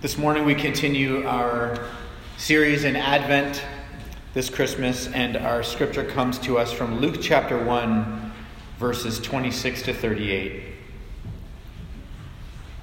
This 0.00 0.16
morning 0.16 0.44
we 0.44 0.54
continue 0.54 1.26
our 1.26 1.76
series 2.36 2.84
in 2.84 2.94
Advent 2.94 3.64
this 4.32 4.48
Christmas, 4.48 5.08
and 5.08 5.36
our 5.36 5.64
scripture 5.64 6.04
comes 6.04 6.38
to 6.38 6.56
us 6.56 6.72
from 6.72 7.00
Luke 7.00 7.16
chapter 7.20 7.60
1, 7.60 8.32
verses 8.78 9.18
26 9.18 9.82
to 9.82 9.92
38. 9.92 10.62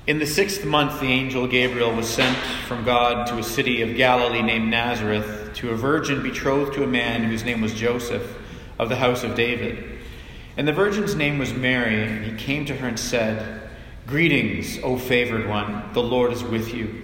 In 0.07 0.19
the 0.19 0.25
sixth 0.25 0.65
month, 0.65 0.99
the 0.99 1.07
angel 1.07 1.47
Gabriel 1.47 1.95
was 1.95 2.09
sent 2.09 2.35
from 2.67 2.83
God 2.83 3.27
to 3.27 3.37
a 3.37 3.43
city 3.43 3.81
of 3.81 3.95
Galilee 3.95 4.41
named 4.41 4.69
Nazareth 4.69 5.51
to 5.53 5.69
a 5.69 5.75
virgin 5.77 6.21
betrothed 6.21 6.73
to 6.73 6.83
a 6.83 6.87
man 6.87 7.23
whose 7.23 7.45
name 7.45 7.61
was 7.61 7.73
Joseph 7.73 8.37
of 8.77 8.89
the 8.89 8.97
house 8.97 9.23
of 9.23 9.35
David. 9.35 9.99
And 10.57 10.67
the 10.67 10.73
virgin's 10.73 11.15
name 11.15 11.39
was 11.39 11.53
Mary, 11.53 12.03
and 12.03 12.25
he 12.25 12.35
came 12.35 12.65
to 12.65 12.75
her 12.75 12.89
and 12.89 12.99
said, 12.99 13.61
Greetings, 14.05 14.79
O 14.83 14.97
favored 14.97 15.47
one, 15.47 15.93
the 15.93 16.03
Lord 16.03 16.33
is 16.33 16.43
with 16.43 16.73
you. 16.73 17.03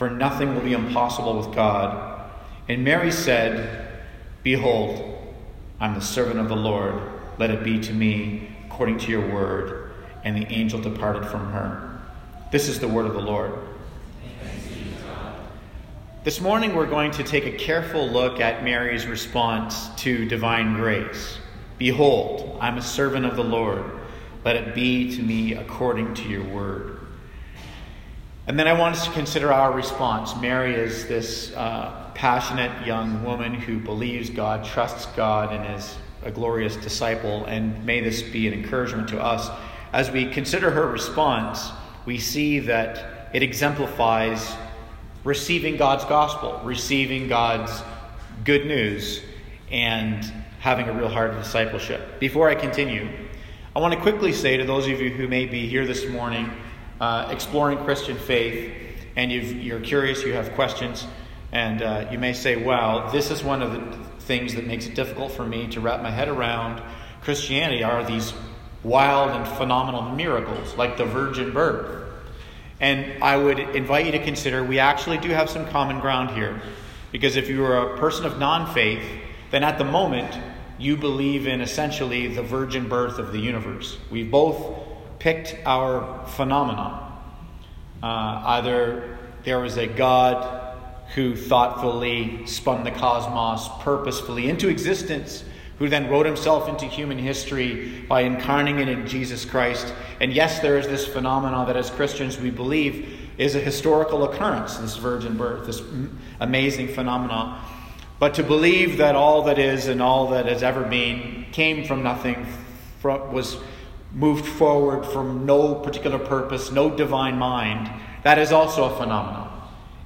for 0.00 0.08
nothing 0.08 0.54
will 0.54 0.62
be 0.62 0.72
impossible 0.72 1.36
with 1.36 1.54
God. 1.54 2.22
And 2.70 2.82
Mary 2.82 3.12
said, 3.12 4.00
Behold, 4.42 5.34
I'm 5.78 5.92
the 5.92 6.00
servant 6.00 6.40
of 6.40 6.48
the 6.48 6.56
Lord. 6.56 6.94
Let 7.36 7.50
it 7.50 7.62
be 7.62 7.78
to 7.80 7.92
me 7.92 8.48
according 8.64 8.96
to 9.00 9.10
your 9.10 9.30
word. 9.30 9.92
And 10.24 10.34
the 10.34 10.50
angel 10.50 10.80
departed 10.80 11.26
from 11.26 11.52
her. 11.52 12.00
This 12.50 12.66
is 12.66 12.80
the 12.80 12.88
word 12.88 13.04
of 13.04 13.12
the 13.12 13.20
Lord. 13.20 13.52
This 16.24 16.40
morning, 16.40 16.74
we're 16.74 16.86
going 16.86 17.10
to 17.10 17.22
take 17.22 17.44
a 17.44 17.52
careful 17.52 18.08
look 18.08 18.40
at 18.40 18.64
Mary's 18.64 19.04
response 19.04 19.90
to 19.96 20.24
divine 20.24 20.76
grace. 20.76 21.36
Behold, 21.76 22.56
I'm 22.58 22.78
a 22.78 22.82
servant 22.82 23.26
of 23.26 23.36
the 23.36 23.44
Lord. 23.44 23.84
Let 24.46 24.56
it 24.56 24.74
be 24.74 25.14
to 25.14 25.22
me 25.22 25.52
according 25.52 26.14
to 26.14 26.22
your 26.26 26.44
word. 26.44 26.99
And 28.50 28.58
then 28.58 28.66
I 28.66 28.72
want 28.72 28.96
us 28.96 29.04
to 29.04 29.12
consider 29.12 29.52
our 29.52 29.70
response. 29.70 30.34
Mary 30.34 30.74
is 30.74 31.06
this 31.06 31.52
uh, 31.54 32.10
passionate 32.16 32.84
young 32.84 33.22
woman 33.22 33.54
who 33.54 33.78
believes 33.78 34.28
God, 34.28 34.64
trusts 34.64 35.06
God, 35.14 35.54
and 35.54 35.78
is 35.78 35.94
a 36.24 36.32
glorious 36.32 36.74
disciple. 36.74 37.44
And 37.44 37.86
may 37.86 38.00
this 38.00 38.22
be 38.22 38.48
an 38.48 38.52
encouragement 38.52 39.08
to 39.10 39.22
us. 39.22 39.48
As 39.92 40.10
we 40.10 40.26
consider 40.26 40.68
her 40.72 40.88
response, 40.88 41.70
we 42.06 42.18
see 42.18 42.58
that 42.58 43.30
it 43.32 43.44
exemplifies 43.44 44.52
receiving 45.22 45.76
God's 45.76 46.04
gospel, 46.06 46.60
receiving 46.64 47.28
God's 47.28 47.84
good 48.42 48.66
news, 48.66 49.22
and 49.70 50.24
having 50.58 50.88
a 50.88 50.92
real 50.92 51.08
heart 51.08 51.30
of 51.30 51.36
discipleship. 51.36 52.18
Before 52.18 52.48
I 52.48 52.56
continue, 52.56 53.10
I 53.76 53.78
want 53.78 53.94
to 53.94 54.00
quickly 54.00 54.32
say 54.32 54.56
to 54.56 54.64
those 54.64 54.88
of 54.88 55.00
you 55.00 55.10
who 55.10 55.28
may 55.28 55.46
be 55.46 55.68
here 55.68 55.86
this 55.86 56.08
morning, 56.08 56.50
uh, 57.00 57.28
exploring 57.30 57.78
Christian 57.78 58.18
faith, 58.18 58.72
and 59.16 59.32
you 59.32 59.76
are 59.76 59.80
curious, 59.80 60.22
you 60.22 60.34
have 60.34 60.52
questions, 60.52 61.06
and 61.52 61.82
uh, 61.82 62.08
you 62.10 62.18
may 62.18 62.32
say, 62.32 62.56
wow, 62.56 63.10
this 63.10 63.30
is 63.30 63.42
one 63.42 63.62
of 63.62 63.72
the 63.72 63.96
things 64.20 64.54
that 64.54 64.66
makes 64.66 64.86
it 64.86 64.94
difficult 64.94 65.32
for 65.32 65.44
me 65.44 65.66
to 65.68 65.80
wrap 65.80 66.02
my 66.02 66.10
head 66.10 66.28
around 66.28 66.80
Christianity 67.22 67.82
are 67.82 68.04
these 68.04 68.32
wild 68.82 69.30
and 69.30 69.46
phenomenal 69.56 70.02
miracles, 70.02 70.74
like 70.76 70.96
the 70.96 71.04
virgin 71.04 71.52
birth. 71.52 72.06
And 72.80 73.22
I 73.22 73.36
would 73.36 73.58
invite 73.58 74.06
you 74.06 74.12
to 74.12 74.24
consider 74.24 74.64
we 74.64 74.78
actually 74.78 75.18
do 75.18 75.28
have 75.30 75.50
some 75.50 75.66
common 75.66 76.00
ground 76.00 76.30
here. 76.30 76.62
Because 77.12 77.36
if 77.36 77.48
you 77.48 77.62
are 77.64 77.94
a 77.94 77.98
person 77.98 78.24
of 78.24 78.38
non 78.38 78.72
faith, 78.72 79.04
then 79.50 79.64
at 79.64 79.76
the 79.76 79.84
moment 79.84 80.38
you 80.78 80.96
believe 80.96 81.46
in 81.46 81.60
essentially 81.60 82.28
the 82.28 82.42
virgin 82.42 82.88
birth 82.88 83.18
of 83.18 83.32
the 83.32 83.38
universe. 83.38 83.98
We 84.10 84.24
both 84.24 84.89
picked 85.20 85.54
our 85.64 86.26
phenomenon. 86.26 87.06
Uh, 88.02 88.42
either 88.46 89.18
there 89.44 89.60
was 89.60 89.76
a 89.76 89.86
God 89.86 90.66
who 91.14 91.36
thoughtfully 91.36 92.46
spun 92.46 92.84
the 92.84 92.90
cosmos 92.90 93.68
purposefully 93.80 94.48
into 94.48 94.68
existence, 94.68 95.44
who 95.78 95.88
then 95.88 96.08
wrote 96.08 96.26
himself 96.26 96.68
into 96.68 96.86
human 96.86 97.18
history 97.18 98.04
by 98.08 98.22
incarnating 98.22 98.88
in 98.88 99.06
Jesus 99.06 99.44
Christ. 99.44 99.92
And 100.20 100.32
yes, 100.32 100.60
there 100.60 100.78
is 100.78 100.86
this 100.86 101.06
phenomenon 101.06 101.66
that 101.66 101.76
as 101.76 101.90
Christians 101.90 102.38
we 102.38 102.50
believe 102.50 103.18
is 103.38 103.54
a 103.54 103.60
historical 103.60 104.24
occurrence, 104.24 104.76
this 104.76 104.96
virgin 104.96 105.36
birth, 105.36 105.66
this 105.66 105.82
amazing 106.40 106.88
phenomenon. 106.88 107.62
But 108.18 108.34
to 108.34 108.42
believe 108.42 108.98
that 108.98 109.16
all 109.16 109.42
that 109.44 109.58
is 109.58 109.86
and 109.86 110.02
all 110.02 110.28
that 110.28 110.46
has 110.46 110.62
ever 110.62 110.84
been 110.84 111.46
came 111.52 111.84
from 111.86 112.02
nothing, 112.02 112.46
was 113.02 113.56
moved 114.12 114.44
forward 114.44 115.04
from 115.06 115.46
no 115.46 115.74
particular 115.74 116.18
purpose, 116.18 116.70
no 116.70 116.90
divine 116.90 117.38
mind, 117.38 117.90
that 118.24 118.38
is 118.38 118.52
also 118.52 118.84
a 118.84 118.96
phenomenon. 118.96 119.48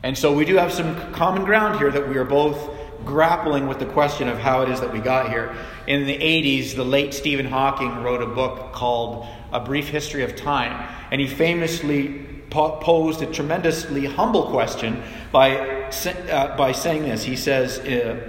And 0.03 0.17
so 0.17 0.35
we 0.35 0.45
do 0.45 0.57
have 0.57 0.73
some 0.73 1.13
common 1.13 1.45
ground 1.45 1.79
here 1.79 1.91
that 1.91 2.09
we 2.09 2.17
are 2.17 2.25
both 2.25 2.71
grappling 3.05 3.67
with 3.67 3.79
the 3.79 3.87
question 3.87 4.29
of 4.29 4.39
how 4.39 4.63
it 4.63 4.69
is 4.69 4.81
that 4.81 4.93
we 4.93 4.99
got 4.99 5.31
here. 5.31 5.55
In 5.87 6.07
the 6.07 6.17
80s, 6.17 6.75
the 6.75 6.85
late 6.85 7.15
Stephen 7.15 7.47
Hawking 7.47 8.03
wrote 8.03 8.23
a 8.23 8.27
book 8.27 8.73
called 8.73 9.27
A 9.53 9.61
Brief 9.61 9.89
History 9.89 10.23
of 10.23 10.37
Time, 10.37 10.95
and 11.11 11.21
he 11.21 11.27
famously 11.27 12.27
posed 12.51 13.21
a 13.23 13.27
tremendously 13.27 14.07
humble 14.07 14.51
question 14.51 15.03
by, 15.33 15.57
uh, 15.57 16.57
by 16.57 16.73
saying 16.73 17.03
this. 17.03 17.25
He 17.25 17.37
says, 17.37 17.79
uh, 17.81 18.29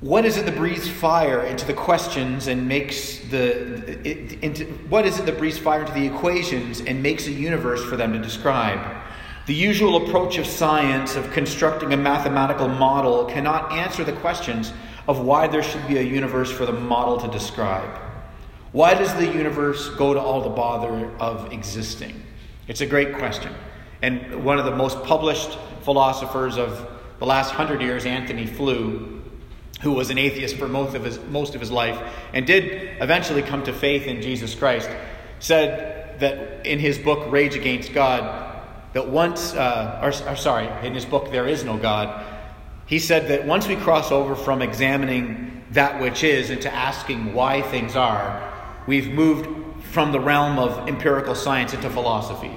what 0.00 0.26
is 0.26 0.36
it 0.36 0.44
that 0.44 0.56
breathes 0.56 0.88
fire 0.88 1.42
into 1.42 1.64
the 1.64 1.72
questions 1.72 2.48
and 2.48 2.68
makes 2.68 3.18
the 3.30 4.06
it, 4.06 4.42
into, 4.42 4.64
what 4.90 5.06
is 5.06 5.18
it 5.18 5.24
that 5.24 5.38
breathes 5.38 5.56
fire 5.56 5.80
into 5.80 5.92
the 5.92 6.06
equations 6.06 6.80
and 6.80 7.02
makes 7.02 7.26
a 7.26 7.32
universe 7.32 7.82
for 7.82 7.96
them 7.96 8.12
to 8.12 8.18
describe? 8.18 9.02
The 9.46 9.54
usual 9.54 10.06
approach 10.06 10.36
of 10.38 10.46
science 10.46 11.16
of 11.16 11.30
constructing 11.32 11.94
a 11.94 11.96
mathematical 11.96 12.68
model 12.68 13.24
cannot 13.24 13.72
answer 13.72 14.04
the 14.04 14.12
questions 14.12 14.72
of 15.08 15.20
why 15.20 15.46
there 15.46 15.62
should 15.62 15.86
be 15.86 15.96
a 15.96 16.02
universe 16.02 16.50
for 16.50 16.66
the 16.66 16.72
model 16.72 17.18
to 17.18 17.28
describe. 17.28 17.98
Why 18.72 18.92
does 18.94 19.14
the 19.14 19.26
universe 19.26 19.88
go 19.90 20.12
to 20.12 20.20
all 20.20 20.42
the 20.42 20.50
bother 20.50 21.10
of 21.18 21.52
existing? 21.52 22.22
It's 22.68 22.82
a 22.82 22.86
great 22.86 23.16
question. 23.16 23.54
And 24.02 24.44
one 24.44 24.58
of 24.58 24.66
the 24.66 24.76
most 24.76 25.02
published 25.04 25.56
philosophers 25.82 26.58
of 26.58 26.86
the 27.18 27.24
last 27.24 27.52
hundred 27.52 27.80
years 27.80 28.04
Antony 28.04 28.46
Flew 28.46 29.15
who 29.82 29.92
was 29.92 30.10
an 30.10 30.18
atheist 30.18 30.56
for 30.56 30.68
most 30.68 30.94
of 30.94 31.04
his, 31.04 31.18
most 31.28 31.54
of 31.54 31.60
his 31.60 31.70
life 31.70 32.00
and 32.32 32.46
did 32.46 32.96
eventually 33.00 33.42
come 33.42 33.62
to 33.64 33.72
faith 33.72 34.06
in 34.06 34.22
Jesus 34.22 34.54
Christ, 34.54 34.88
said 35.38 36.18
that 36.20 36.66
in 36.66 36.78
his 36.78 36.98
book, 36.98 37.30
Rage 37.30 37.56
Against 37.56 37.92
God, 37.92 38.62
that 38.94 39.08
once, 39.08 39.54
uh, 39.54 40.00
or, 40.02 40.08
or 40.30 40.36
sorry, 40.36 40.68
in 40.86 40.94
his 40.94 41.04
book, 41.04 41.30
There 41.30 41.46
Is 41.46 41.64
No 41.64 41.76
God, 41.76 42.24
he 42.86 42.98
said 42.98 43.28
that 43.28 43.46
once 43.46 43.66
we 43.66 43.76
cross 43.76 44.10
over 44.10 44.34
from 44.34 44.62
examining 44.62 45.64
that 45.72 46.00
which 46.00 46.24
is 46.24 46.50
into 46.50 46.72
asking 46.72 47.34
why 47.34 47.60
things 47.60 47.96
are, 47.96 48.52
we've 48.86 49.12
moved 49.12 49.84
from 49.84 50.12
the 50.12 50.20
realm 50.20 50.58
of 50.58 50.88
empirical 50.88 51.34
science 51.34 51.74
into 51.74 51.90
philosophy. 51.90 52.52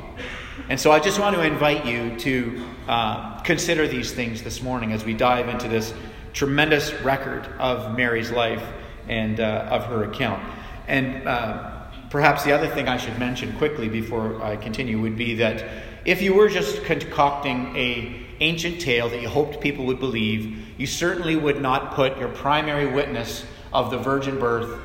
And 0.69 0.79
so 0.79 0.91
I 0.91 0.99
just 0.99 1.19
want 1.19 1.35
to 1.35 1.41
invite 1.41 1.85
you 1.85 2.17
to 2.19 2.65
uh, 2.87 3.39
consider 3.41 3.87
these 3.87 4.11
things 4.11 4.43
this 4.43 4.61
morning 4.61 4.91
as 4.91 5.03
we 5.03 5.13
dive 5.13 5.49
into 5.49 5.67
this 5.67 5.93
tremendous 6.33 6.93
record 7.01 7.47
of 7.59 7.95
Mary's 7.95 8.31
life 8.31 8.63
and 9.07 9.39
uh, 9.39 9.67
of 9.69 9.85
her 9.85 10.03
account. 10.03 10.43
And 10.87 11.27
uh, 11.27 11.83
perhaps 12.09 12.43
the 12.43 12.51
other 12.51 12.67
thing 12.67 12.87
I 12.87 12.97
should 12.97 13.17
mention 13.19 13.55
quickly 13.57 13.89
before 13.89 14.41
I 14.41 14.55
continue 14.55 14.99
would 15.01 15.17
be 15.17 15.35
that 15.35 15.65
if 16.05 16.21
you 16.21 16.33
were 16.33 16.49
just 16.49 16.83
concocting 16.83 17.75
a 17.75 18.25
ancient 18.39 18.79
tale 18.79 19.09
that 19.09 19.21
you 19.21 19.27
hoped 19.27 19.59
people 19.59 19.85
would 19.85 19.99
believe, 19.99 20.57
you 20.79 20.87
certainly 20.87 21.35
would 21.35 21.61
not 21.61 21.93
put 21.93 22.17
your 22.17 22.29
primary 22.29 22.87
witness 22.87 23.45
of 23.73 23.91
the 23.91 23.97
virgin 23.97 24.39
birth 24.39 24.79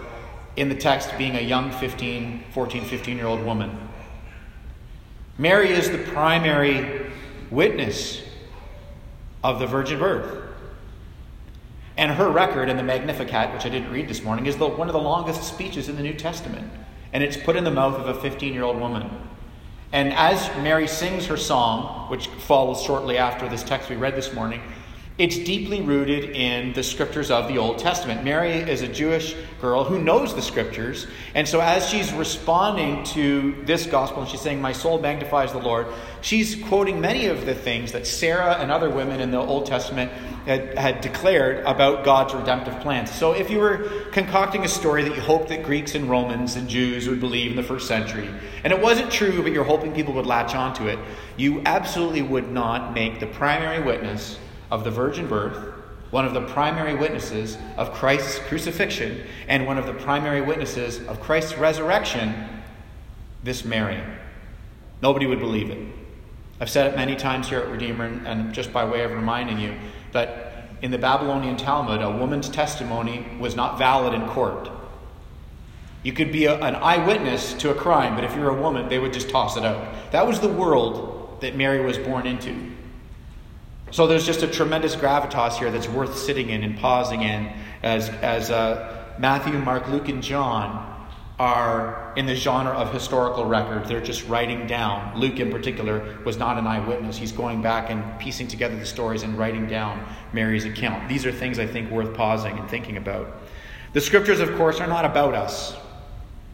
in 0.57 0.69
the 0.69 0.75
text 0.75 1.11
being 1.17 1.37
a 1.37 1.41
young 1.41 1.71
15, 1.71 2.45
14, 2.53 2.85
15 2.85 3.17
year 3.17 3.27
old 3.27 3.45
woman. 3.45 3.79
Mary 5.39 5.71
is 5.71 5.91
the 5.91 5.99
primary 5.99 7.11
witness 7.51 8.23
of 9.43 9.59
the 9.59 9.67
virgin 9.67 9.99
birth. 9.99 10.44
And 11.97 12.11
her 12.13 12.29
record 12.29 12.69
in 12.69 12.77
the 12.77 12.83
Magnificat, 12.83 13.53
which 13.53 13.65
I 13.65 13.69
didn't 13.69 13.93
read 13.93 14.09
this 14.09 14.23
morning, 14.23 14.47
is 14.47 14.57
the, 14.57 14.67
one 14.67 14.89
of 14.89 14.93
the 14.93 15.01
longest 15.01 15.45
speeches 15.45 15.89
in 15.89 15.97
the 15.97 16.03
New 16.03 16.15
Testament. 16.15 16.71
And 17.13 17.23
it's 17.23 17.37
put 17.37 17.55
in 17.55 17.63
the 17.63 17.71
mouth 17.71 17.95
of 17.95 18.09
a 18.09 18.21
15 18.21 18.53
year 18.53 18.65
old 18.65 18.81
woman. 18.81 19.09
And 19.93 20.13
as 20.13 20.49
Mary 20.57 20.89
sings 20.89 21.27
her 21.27 21.37
song, 21.37 22.11
which 22.11 22.27
follows 22.27 22.83
shortly 22.83 23.17
after 23.17 23.49
this 23.49 23.63
text 23.63 23.89
we 23.89 23.95
read 23.95 24.17
this 24.17 24.35
morning, 24.35 24.61
it's 25.17 25.39
deeply 25.39 25.81
rooted 25.81 26.31
in 26.31 26.73
the 26.73 26.83
scriptures 26.83 27.31
of 27.31 27.47
the 27.47 27.57
Old 27.57 27.79
Testament. 27.79 28.25
Mary 28.25 28.55
is 28.55 28.83
a 28.83 28.89
Jewish 28.89 29.37
girl 29.61 29.85
who 29.85 30.03
knows 30.03 30.35
the 30.35 30.43
scriptures. 30.43 31.07
And 31.37 31.47
so, 31.47 31.61
as 31.61 31.89
she's 31.89 32.13
responding 32.13 33.05
to 33.15 33.55
this 33.65 33.87
gospel 33.87 34.23
and 34.23 34.31
she's 34.31 34.41
saying, 34.41 34.61
My 34.61 34.73
soul 34.73 34.99
magnifies 34.99 35.53
the 35.53 35.61
Lord, 35.61 35.87
she's 36.21 36.61
quoting 36.65 37.01
many 37.01 37.27
of 37.27 37.47
the 37.47 37.55
things 37.55 37.93
that 37.93 38.09
Sarah 38.09 38.55
and 38.55 38.73
other 38.73 38.91
women 38.91 39.21
in 39.21 39.31
the 39.31 39.39
Old 39.39 39.67
Testament 39.67 40.11
had, 40.47 40.77
had 40.77 41.01
declared 41.01 41.65
about 41.65 42.05
God's 42.05 42.35
redemptive 42.35 42.81
plans. 42.81 43.09
So, 43.13 43.35
if 43.35 43.51
you 43.51 43.61
were 43.61 43.89
concocting 44.11 44.65
a 44.65 44.69
story 44.69 45.05
that 45.05 45.15
you 45.15 45.23
hoped 45.23 45.49
that 45.51 45.63
Greeks 45.63 45.95
and 45.95 46.11
Romans 46.11 46.57
and 46.57 46.69
Jews 46.69 47.09
would 47.09 47.21
believe 47.21 47.53
in 47.53 47.57
the 47.57 47.63
first 47.63 47.87
century, 47.87 48.29
and 48.65 48.73
it 48.73 48.83
wasn't 48.83 49.13
true, 49.13 49.45
but 49.45 49.53
you're 49.53 49.63
hoping 49.63 49.95
people 49.95 50.15
would 50.15 50.27
latch 50.27 50.57
onto 50.57 50.89
it, 50.89 50.99
you 51.37 51.63
absolutely 51.67 52.23
would 52.23 52.51
not 52.51 52.95
make 52.95 53.21
the 53.21 53.27
primary 53.29 53.81
witness 53.81 54.41
of 54.75 54.83
the 54.83 54.91
virgin 54.91 55.29
birth, 55.29 55.57
one 56.11 56.27
of 56.27 56.35
the 56.35 56.41
primary 56.41 56.97
witnesses 56.97 57.57
of 57.77 57.93
Christ's 57.93 58.41
crucifixion, 58.41 59.25
and 59.47 59.67
one 59.67 59.79
of 59.79 59.87
the 59.87 59.95
primary 59.95 60.41
witnesses 60.41 61.01
of 61.07 61.21
Christ's 61.21 61.57
resurrection, 61.57 62.35
this 63.45 63.65
Mary. 63.65 64.03
Nobody 65.01 65.27
would 65.27 65.39
believe 65.39 65.71
it. 65.71 65.79
I've 66.61 66.69
said 66.69 66.93
it 66.93 66.97
many 66.97 67.15
times 67.15 67.49
here 67.49 67.61
at 67.61 67.69
Redeemer, 67.69 68.07
and 68.07 68.53
just 68.53 68.73
by 68.73 68.85
way 68.85 69.05
of 69.05 69.13
reminding 69.13 69.61
you 69.61 69.77
that 70.11 70.71
in 70.83 70.91
the 70.91 70.99
Babylonian 70.99 71.57
Talmud, 71.57 72.03
a 72.03 72.11
woman's 72.11 72.49
testimony 72.49 73.29
was 73.39 73.55
not 73.55 73.79
valid 73.79 74.13
in 74.13 74.27
court. 74.27 74.69
You 76.03 76.13
could 76.13 76.33
be 76.33 76.47
a, 76.47 76.57
an 76.57 76.75
eyewitness 76.75 77.55
to 77.55 77.71
a 77.71 77.75
crime, 77.77 78.17
but 78.17 78.25
if 78.25 78.35
you're 78.35 78.51
a 78.51 78.61
woman, 78.61 78.89
they 78.89 78.99
would 78.99 79.13
just 79.13 79.31
toss 79.31 79.57
it 79.57 79.65
out. 79.65 80.11
That 80.11 80.27
was 80.27 80.41
the 80.41 80.49
world 80.49 81.39
that 81.43 81.55
Mary 81.55 81.81
was 81.85 81.97
born 81.97 82.27
into. 82.27 82.73
So 83.95 84.09
there's 84.09 84.27
just 84.27 84.43
a 84.43 84.49
tremendous 84.49 84.97
gravitas 84.97 85.57
here 85.57 85.71
that's 85.71 85.87
worth 85.87 86.19
sitting 86.19 86.51
in 86.51 86.65
and 86.65 86.77
pausing 86.77 87.23
in 87.23 87.53
as, 87.85 88.09
as 88.09 88.51
uh, 88.51 89.15
Matthew, 89.21 89.57
Mark, 89.57 89.87
Luke, 89.87 90.09
and 90.09 90.21
John 90.21 91.07
are 91.39 92.13
in 92.17 92.27
the 92.27 92.35
genre 92.35 92.73
of 92.73 92.93
historical 92.93 93.45
record. 93.45 93.87
They're 93.87 94.01
just 94.01 94.27
writing 94.27 94.67
down. 94.67 95.17
Luke, 95.17 95.39
in 95.39 95.49
particular, 95.49 96.19
was 96.25 96.37
not 96.37 96.59
an 96.59 96.67
eyewitness. 96.67 97.17
He's 97.17 97.31
going 97.31 97.63
back 97.63 97.89
and 97.89 98.19
piecing 98.19 98.49
together 98.49 98.75
the 98.75 98.85
stories 98.85 99.23
and 99.23 99.39
writing 99.39 99.69
down 99.69 100.05
Mary's 100.33 100.65
account. 100.65 101.09
These 101.09 101.25
are 101.25 101.31
things 101.31 101.61
I 101.61 101.67
think 101.69 101.89
worth 101.93 102.17
pausing 102.17 102.59
and 102.59 102.69
thinking 102.69 102.97
about. 102.97 103.33
The 103.93 104.01
scriptures, 104.01 104.41
of 104.41 104.57
course, 104.57 104.81
are 104.81 104.89
not 104.89 105.05
about 105.05 105.35
us. 105.35 105.77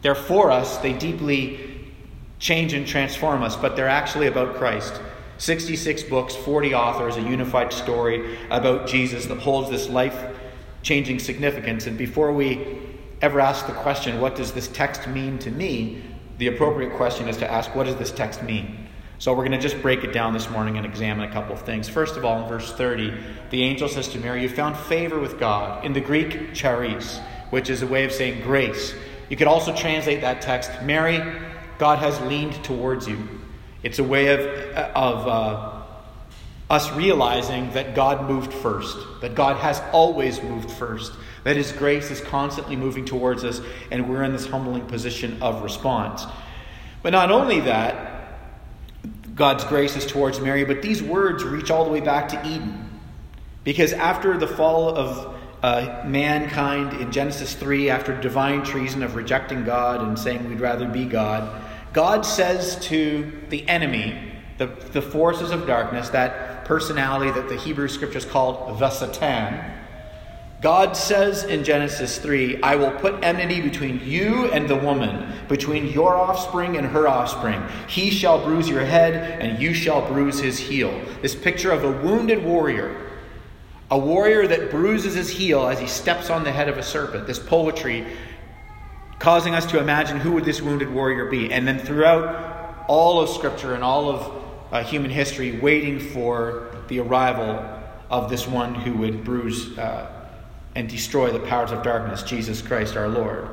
They're 0.03 0.13
for 0.13 0.51
us. 0.51 0.77
They 0.77 0.93
deeply 0.93 1.89
change 2.37 2.73
and 2.73 2.85
transform 2.85 3.41
us, 3.41 3.55
but 3.55 3.75
they're 3.75 3.89
actually 3.89 4.27
about 4.27 4.57
Christ. 4.57 5.01
66 5.41 6.03
books, 6.03 6.35
40 6.35 6.75
authors, 6.75 7.17
a 7.17 7.21
unified 7.23 7.73
story 7.73 8.37
about 8.51 8.85
Jesus 8.85 9.25
that 9.25 9.39
holds 9.39 9.71
this 9.71 9.89
life 9.89 10.37
changing 10.83 11.17
significance. 11.17 11.87
And 11.87 11.97
before 11.97 12.31
we 12.31 12.77
ever 13.23 13.39
ask 13.39 13.65
the 13.65 13.73
question, 13.73 14.21
what 14.21 14.35
does 14.35 14.51
this 14.51 14.67
text 14.67 15.07
mean 15.07 15.39
to 15.39 15.49
me? 15.49 16.03
The 16.37 16.45
appropriate 16.45 16.93
question 16.93 17.27
is 17.27 17.37
to 17.37 17.51
ask, 17.51 17.73
what 17.73 17.87
does 17.87 17.95
this 17.95 18.11
text 18.11 18.43
mean? 18.43 18.87
So 19.17 19.33
we're 19.33 19.47
going 19.47 19.59
to 19.59 19.67
just 19.67 19.81
break 19.81 20.03
it 20.03 20.13
down 20.13 20.31
this 20.31 20.47
morning 20.47 20.77
and 20.77 20.85
examine 20.85 21.27
a 21.27 21.33
couple 21.33 21.53
of 21.53 21.63
things. 21.63 21.89
First 21.89 22.17
of 22.17 22.23
all, 22.23 22.43
in 22.43 22.47
verse 22.47 22.71
30, 22.73 23.11
the 23.49 23.63
angel 23.63 23.89
says 23.89 24.09
to 24.09 24.19
Mary, 24.19 24.43
You 24.43 24.49
found 24.49 24.77
favor 24.77 25.19
with 25.19 25.39
God. 25.39 25.83
In 25.83 25.93
the 25.93 26.01
Greek, 26.01 26.53
charis, 26.53 27.19
which 27.49 27.71
is 27.71 27.81
a 27.81 27.87
way 27.87 28.05
of 28.05 28.11
saying 28.11 28.43
grace. 28.43 28.93
You 29.27 29.37
could 29.37 29.47
also 29.47 29.75
translate 29.75 30.21
that 30.21 30.43
text, 30.43 30.69
Mary, 30.83 31.19
God 31.79 31.97
has 31.97 32.21
leaned 32.21 32.63
towards 32.63 33.07
you. 33.07 33.40
It's 33.83 33.99
a 33.99 34.03
way 34.03 34.27
of, 34.27 34.41
of 34.95 35.27
uh, 35.27 35.81
us 36.69 36.91
realizing 36.93 37.71
that 37.71 37.95
God 37.95 38.29
moved 38.29 38.53
first, 38.53 38.97
that 39.21 39.35
God 39.35 39.57
has 39.57 39.81
always 39.91 40.41
moved 40.41 40.71
first, 40.71 41.13
that 41.43 41.55
His 41.55 41.71
grace 41.71 42.11
is 42.11 42.21
constantly 42.21 42.75
moving 42.75 43.05
towards 43.05 43.43
us, 43.43 43.61
and 43.91 44.07
we're 44.09 44.23
in 44.23 44.31
this 44.31 44.45
humbling 44.45 44.85
position 44.85 45.41
of 45.41 45.63
response. 45.63 46.25
But 47.01 47.11
not 47.11 47.31
only 47.31 47.61
that, 47.61 48.37
God's 49.35 49.63
grace 49.63 49.95
is 49.95 50.05
towards 50.05 50.39
Mary, 50.39 50.63
but 50.65 50.81
these 50.81 51.01
words 51.01 51.43
reach 51.43 51.71
all 51.71 51.83
the 51.83 51.91
way 51.91 52.01
back 52.01 52.29
to 52.29 52.47
Eden. 52.47 52.89
Because 53.63 53.93
after 53.93 54.37
the 54.37 54.47
fall 54.47 54.95
of 54.95 55.35
uh, 55.63 56.03
mankind 56.05 57.01
in 57.01 57.11
Genesis 57.11 57.53
3, 57.53 57.89
after 57.89 58.19
divine 58.19 58.63
treason 58.63 59.03
of 59.03 59.15
rejecting 59.15 59.63
God 59.63 60.01
and 60.01 60.17
saying 60.17 60.47
we'd 60.47 60.59
rather 60.59 60.87
be 60.87 61.05
God, 61.05 61.61
God 61.93 62.25
says 62.25 62.77
to 62.87 63.31
the 63.49 63.67
enemy, 63.67 64.33
the, 64.57 64.67
the 64.67 65.01
forces 65.01 65.51
of 65.51 65.67
darkness, 65.67 66.09
that 66.09 66.65
personality 66.65 67.31
that 67.31 67.49
the 67.49 67.57
Hebrew 67.57 67.87
scriptures 67.87 68.25
called 68.25 68.79
the 68.79 68.89
Satan, 68.89 69.59
God 70.61 70.95
says 70.95 71.43
in 71.43 71.63
Genesis 71.63 72.19
3, 72.19 72.61
I 72.61 72.75
will 72.75 72.91
put 72.91 73.23
enmity 73.23 73.61
between 73.61 73.99
you 74.05 74.51
and 74.51 74.69
the 74.69 74.75
woman, 74.75 75.33
between 75.47 75.87
your 75.87 76.15
offspring 76.15 76.77
and 76.77 76.85
her 76.85 77.07
offspring. 77.07 77.63
He 77.87 78.11
shall 78.11 78.45
bruise 78.45 78.69
your 78.69 78.85
head, 78.85 79.41
and 79.41 79.59
you 79.59 79.73
shall 79.73 80.07
bruise 80.07 80.39
his 80.39 80.59
heel. 80.59 81.03
This 81.23 81.33
picture 81.33 81.71
of 81.71 81.83
a 81.83 81.91
wounded 81.91 82.45
warrior, 82.45 82.95
a 83.89 83.97
warrior 83.97 84.45
that 84.47 84.69
bruises 84.69 85.15
his 85.15 85.31
heel 85.31 85.67
as 85.67 85.79
he 85.79 85.87
steps 85.87 86.29
on 86.29 86.43
the 86.43 86.51
head 86.51 86.69
of 86.69 86.77
a 86.77 86.83
serpent. 86.83 87.25
This 87.25 87.39
poetry 87.39 88.05
causing 89.21 89.53
us 89.53 89.67
to 89.67 89.77
imagine 89.77 90.19
who 90.19 90.31
would 90.31 90.43
this 90.43 90.63
wounded 90.63 90.91
warrior 90.91 91.25
be. 91.25 91.53
And 91.53 91.67
then 91.67 91.77
throughout 91.77 92.85
all 92.87 93.21
of 93.21 93.29
Scripture 93.29 93.75
and 93.75 93.83
all 93.83 94.09
of 94.09 94.43
uh, 94.71 94.83
human 94.83 95.11
history, 95.11 95.59
waiting 95.59 95.99
for 95.99 96.75
the 96.87 96.99
arrival 97.01 97.63
of 98.09 98.31
this 98.31 98.47
one 98.47 98.73
who 98.73 98.93
would 98.93 99.23
bruise 99.23 99.77
uh, 99.77 100.11
and 100.73 100.89
destroy 100.89 101.31
the 101.31 101.39
powers 101.39 101.69
of 101.69 101.83
darkness, 101.83 102.23
Jesus 102.23 102.63
Christ 102.63 102.97
our 102.97 103.07
Lord. 103.07 103.47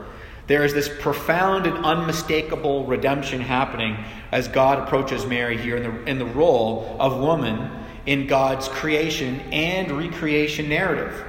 There 0.47 0.65
is 0.65 0.73
this 0.73 0.89
profound 0.89 1.67
and 1.67 1.85
unmistakable 1.85 2.87
redemption 2.87 3.43
happening 3.43 4.03
as 4.33 4.49
God 4.49 4.79
approaches 4.79 5.27
Mary 5.27 5.59
here 5.59 5.77
in 5.77 5.83
the, 5.83 6.11
in 6.11 6.19
the 6.19 6.25
role 6.25 6.97
of 6.99 7.21
woman 7.21 7.71
in 8.07 8.27
God's 8.27 8.69
creation 8.69 9.41
and 9.53 9.91
recreation 9.91 10.71
narrative. 10.71 11.28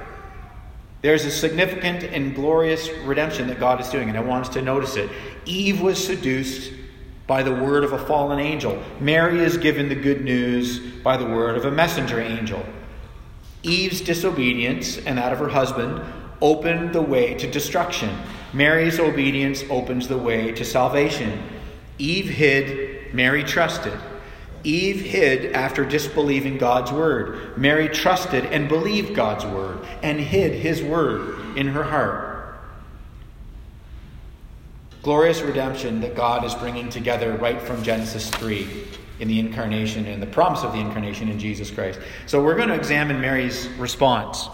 There's 1.02 1.24
a 1.24 1.30
significant 1.30 2.04
and 2.04 2.34
glorious 2.34 2.90
redemption 3.04 3.48
that 3.48 3.58
God 3.58 3.80
is 3.80 3.88
doing, 3.88 4.08
and 4.08 4.18
I 4.18 4.20
want 4.20 4.46
us 4.46 4.52
to 4.54 4.62
notice 4.62 4.96
it. 4.96 5.10
Eve 5.46 5.80
was 5.80 6.04
seduced 6.04 6.72
by 7.26 7.42
the 7.42 7.54
word 7.54 7.84
of 7.84 7.92
a 7.92 8.06
fallen 8.06 8.38
angel. 8.38 8.82
Mary 9.00 9.40
is 9.40 9.56
given 9.56 9.88
the 9.88 9.94
good 9.94 10.22
news 10.22 10.80
by 11.02 11.16
the 11.16 11.24
word 11.24 11.56
of 11.56 11.64
a 11.64 11.70
messenger 11.70 12.20
angel. 12.20 12.62
Eve's 13.62 14.00
disobedience 14.00 14.98
and 14.98 15.16
that 15.16 15.32
of 15.32 15.38
her 15.38 15.48
husband 15.48 16.02
opened 16.42 16.92
the 16.92 17.02
way 17.02 17.34
to 17.34 17.50
destruction. 17.50 18.10
Mary's 18.52 18.98
obedience 18.98 19.62
opens 19.70 20.08
the 20.08 20.18
way 20.18 20.52
to 20.52 20.64
salvation. 20.64 21.42
Eve 21.98 22.28
hid, 22.28 23.14
Mary 23.14 23.44
trusted. 23.44 23.92
Eve 24.64 25.00
hid 25.00 25.52
after 25.52 25.84
disbelieving 25.84 26.58
God's 26.58 26.92
word. 26.92 27.56
Mary 27.56 27.88
trusted 27.88 28.44
and 28.46 28.68
believed 28.68 29.14
God's 29.14 29.44
word 29.44 29.78
and 30.02 30.20
hid 30.20 30.54
his 30.54 30.82
word 30.82 31.56
in 31.56 31.68
her 31.68 31.82
heart. 31.82 32.58
Glorious 35.02 35.40
redemption 35.40 36.00
that 36.02 36.14
God 36.14 36.44
is 36.44 36.54
bringing 36.54 36.90
together 36.90 37.32
right 37.36 37.60
from 37.60 37.82
Genesis 37.82 38.28
3 38.30 38.68
in 39.20 39.28
the 39.28 39.38
incarnation 39.38 40.06
and 40.06 40.22
the 40.22 40.26
promise 40.26 40.62
of 40.62 40.72
the 40.72 40.78
incarnation 40.78 41.28
in 41.28 41.38
Jesus 41.38 41.70
Christ. 41.70 41.98
So 42.26 42.42
we're 42.42 42.56
going 42.56 42.68
to 42.68 42.74
examine 42.74 43.20
Mary's 43.20 43.68
response. 43.78 44.48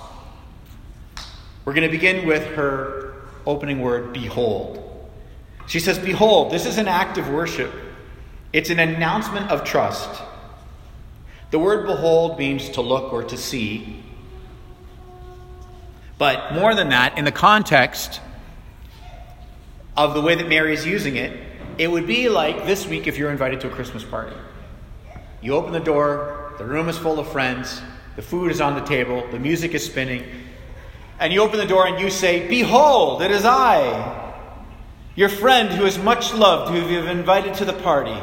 We're 1.65 1.75
going 1.75 1.89
to 1.89 1.91
begin 1.91 2.27
with 2.27 2.47
her 2.55 3.15
opening 3.45 3.81
word, 3.81 4.13
behold. 4.13 4.83
She 5.67 5.81
says, 5.81 5.99
Behold, 5.99 6.53
this 6.53 6.65
is 6.65 6.79
an 6.79 6.87
act 6.87 7.19
of 7.19 7.29
worship 7.29 7.73
it's 8.53 8.71
an 8.71 8.79
announcement 8.79 9.51
of 9.51 9.65
trust. 9.65 10.23
The 11.51 11.59
word 11.59 11.87
behold 11.87 12.39
means 12.39 12.71
to 12.71 12.81
look 12.81 13.13
or 13.13 13.23
to 13.25 13.37
see. 13.37 14.03
But 16.19 16.55
more 16.55 16.75
than 16.75 16.89
that, 16.91 17.19
in 17.19 17.25
the 17.25 17.33
context 17.33 18.21
of 19.97 20.15
the 20.15 20.21
way 20.21 20.35
that 20.35 20.49
Mary 20.49 20.73
is 20.73 20.87
using 20.87 21.17
it, 21.17 21.39
it 21.79 21.91
would 21.91 22.07
be 22.07 22.29
like 22.29 22.67
this 22.67 22.87
week 22.87 23.07
if 23.07 23.19
you're 23.19 23.31
invited 23.31 23.61
to 23.61 23.69
a 23.69 23.71
Christmas 23.71 24.03
party. 24.03 24.37
You 25.43 25.55
open 25.55 25.73
the 25.73 25.81
door, 25.81 26.55
the 26.59 26.65
room 26.65 26.89
is 26.89 26.97
full 26.97 27.19
of 27.19 27.31
friends, 27.31 27.81
the 28.17 28.23
food 28.23 28.51
is 28.51 28.61
on 28.61 28.75
the 28.75 28.81
table, 28.81 29.27
the 29.31 29.39
music 29.39 29.75
is 29.75 29.85
spinning, 29.85 30.25
and 31.21 31.33
you 31.33 31.43
open 31.43 31.59
the 31.59 31.67
door 31.67 31.87
and 31.87 32.01
you 32.01 32.11
say, 32.11 32.49
Behold, 32.49 33.23
it 33.23 33.31
is 33.31 33.45
I, 33.45 34.26
your 35.17 35.31
friend 35.31 35.71
who 35.71 35.87
is 35.87 35.99
much 35.99 36.33
loved, 36.35 36.71
who 36.71 36.89
you 36.89 36.99
have 36.99 37.07
invited 37.07 37.55
to 37.55 37.65
the 37.65 37.73
party. 37.73 38.17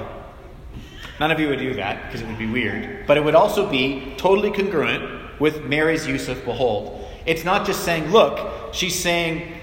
None 1.20 1.32
of 1.32 1.40
you 1.40 1.50
would 1.50 1.60
do 1.60 1.74
that 1.74 2.06
because 2.06 2.22
it 2.22 2.28
would 2.28 2.38
be 2.38 2.50
weird, 2.50 3.06
but 3.08 3.18
it 3.18 3.24
would 3.24 3.36
also 3.36 3.70
be 3.70 4.14
totally 4.18 4.52
congruent 4.52 5.40
with 5.40 5.64
Mary's 5.66 6.08
use 6.08 6.28
of 6.30 6.46
behold. 6.46 7.06
It's 7.26 7.44
not 7.44 7.66
just 7.66 7.84
saying, 7.84 8.12
Look, 8.12 8.74
she's 8.74 8.98
saying, 8.98 9.54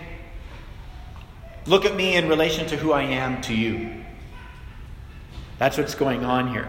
Look 1.66 1.84
at 1.84 1.94
me 1.94 2.16
in 2.16 2.28
relation 2.28 2.66
to 2.68 2.76
who 2.76 2.92
I 2.92 3.02
am 3.02 3.40
to 3.42 3.54
you. 3.54 4.04
That's 5.58 5.78
what's 5.78 5.94
going 5.94 6.24
on 6.24 6.48
here. 6.48 6.68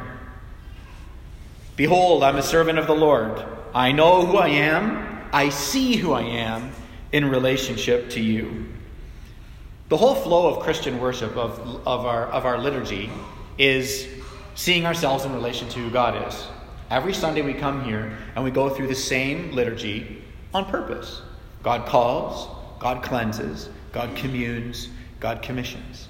Behold, 1.76 2.24
I'm 2.24 2.36
a 2.36 2.44
servant 2.44 2.78
of 2.78 2.88
the 2.88 2.96
Lord. 2.96 3.44
I 3.74 3.94
know 3.94 4.26
who 4.26 4.38
I 4.38 4.50
am. 4.50 5.30
I 5.32 5.50
see 5.50 5.96
who 5.96 6.12
I 6.12 6.24
am 6.24 6.72
in 7.12 7.30
relationship 7.30 8.10
to 8.12 8.22
you. 8.22 8.68
The 9.92 9.98
whole 9.98 10.16
flow 10.16 10.48
of 10.48 10.64
Christian 10.64 11.02
worship, 11.02 11.36
of, 11.36 11.60
of, 11.86 12.06
our, 12.06 12.28
of 12.28 12.46
our 12.46 12.58
liturgy, 12.58 13.10
is 13.58 14.08
seeing 14.56 14.86
ourselves 14.86 15.26
in 15.26 15.34
relation 15.34 15.68
to 15.68 15.80
who 15.80 15.90
God 15.90 16.30
is. 16.30 16.48
Every 16.90 17.14
Sunday 17.14 17.42
we 17.42 17.54
come 17.54 17.84
here 17.84 18.18
and 18.34 18.46
we 18.46 18.52
go 18.52 18.70
through 18.70 18.88
the 18.88 18.96
same 18.96 19.52
liturgy 19.52 20.24
on 20.54 20.64
purpose. 20.64 21.22
God 21.62 21.88
calls, 21.88 22.48
God 22.80 23.04
cleanses, 23.04 23.68
God 23.92 24.16
communes, 24.16 24.88
God 25.20 25.42
commissions. 25.42 26.08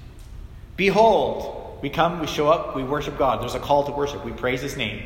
Behold, 0.76 1.80
we 1.82 1.90
come, 1.90 2.20
we 2.20 2.28
show 2.28 2.48
up, 2.48 2.76
we 2.76 2.84
worship 2.84 3.18
God. 3.18 3.42
There's 3.42 3.56
a 3.56 3.58
call 3.58 3.84
to 3.86 3.90
worship. 3.90 4.24
We 4.24 4.30
praise 4.30 4.62
His 4.62 4.76
name. 4.76 5.02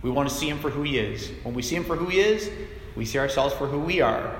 We 0.00 0.08
want 0.08 0.26
to 0.30 0.34
see 0.34 0.48
Him 0.48 0.58
for 0.58 0.70
who 0.70 0.84
He 0.84 0.98
is. 0.98 1.32
When 1.42 1.52
we 1.52 1.60
see 1.60 1.76
Him 1.76 1.84
for 1.84 1.96
who 1.96 2.06
He 2.06 2.20
is, 2.20 2.50
we 2.96 3.04
see 3.04 3.18
ourselves 3.18 3.54
for 3.54 3.66
who 3.66 3.78
we 3.78 4.00
are, 4.00 4.34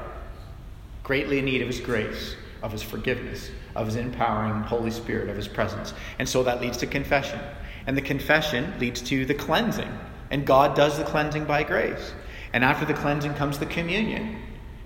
greatly 1.02 1.40
in 1.40 1.44
need 1.44 1.60
of 1.60 1.68
His 1.68 1.80
grace, 1.80 2.36
of 2.62 2.72
His 2.72 2.82
forgiveness, 2.82 3.50
of 3.74 3.86
His 3.86 3.96
empowering 3.96 4.62
Holy 4.62 4.90
Spirit, 4.90 5.28
of 5.28 5.36
His 5.36 5.48
presence. 5.48 5.94
And 6.18 6.28
so 6.28 6.42
that 6.42 6.60
leads 6.60 6.76
to 6.78 6.86
confession. 6.86 7.40
And 7.86 7.96
the 7.96 8.02
confession 8.02 8.74
leads 8.78 9.00
to 9.02 9.24
the 9.24 9.34
cleansing. 9.34 9.92
And 10.30 10.46
God 10.46 10.74
does 10.74 10.98
the 10.98 11.04
cleansing 11.04 11.44
by 11.44 11.62
grace. 11.62 12.12
And 12.52 12.64
after 12.64 12.84
the 12.84 12.94
cleansing 12.94 13.34
comes 13.34 13.58
the 13.58 13.66
communion. 13.66 14.36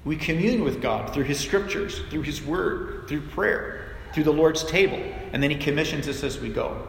We 0.04 0.16
commune 0.16 0.64
with 0.64 0.80
God 0.80 1.12
through 1.12 1.24
His 1.24 1.38
scriptures, 1.38 2.00
through 2.10 2.22
His 2.22 2.42
word, 2.42 3.06
through 3.08 3.20
prayer, 3.28 3.96
through 4.14 4.24
the 4.24 4.32
Lord's 4.32 4.64
table. 4.64 5.00
And 5.32 5.42
then 5.42 5.50
He 5.50 5.56
commissions 5.56 6.08
us 6.08 6.22
as 6.24 6.40
we 6.40 6.48
go. 6.48 6.88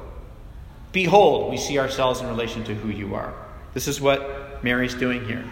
Behold, 0.92 1.52
we 1.52 1.58
see 1.58 1.80
ourselves 1.80 2.22
in 2.22 2.28
relation 2.28 2.64
to 2.66 2.76
who 2.76 2.90
you 2.90 3.16
are. 3.16 3.34
This 3.74 3.88
is 3.88 4.02
what 4.02 4.64
Mary's 4.64 4.94
doing 4.94 5.26
here. 5.26 5.44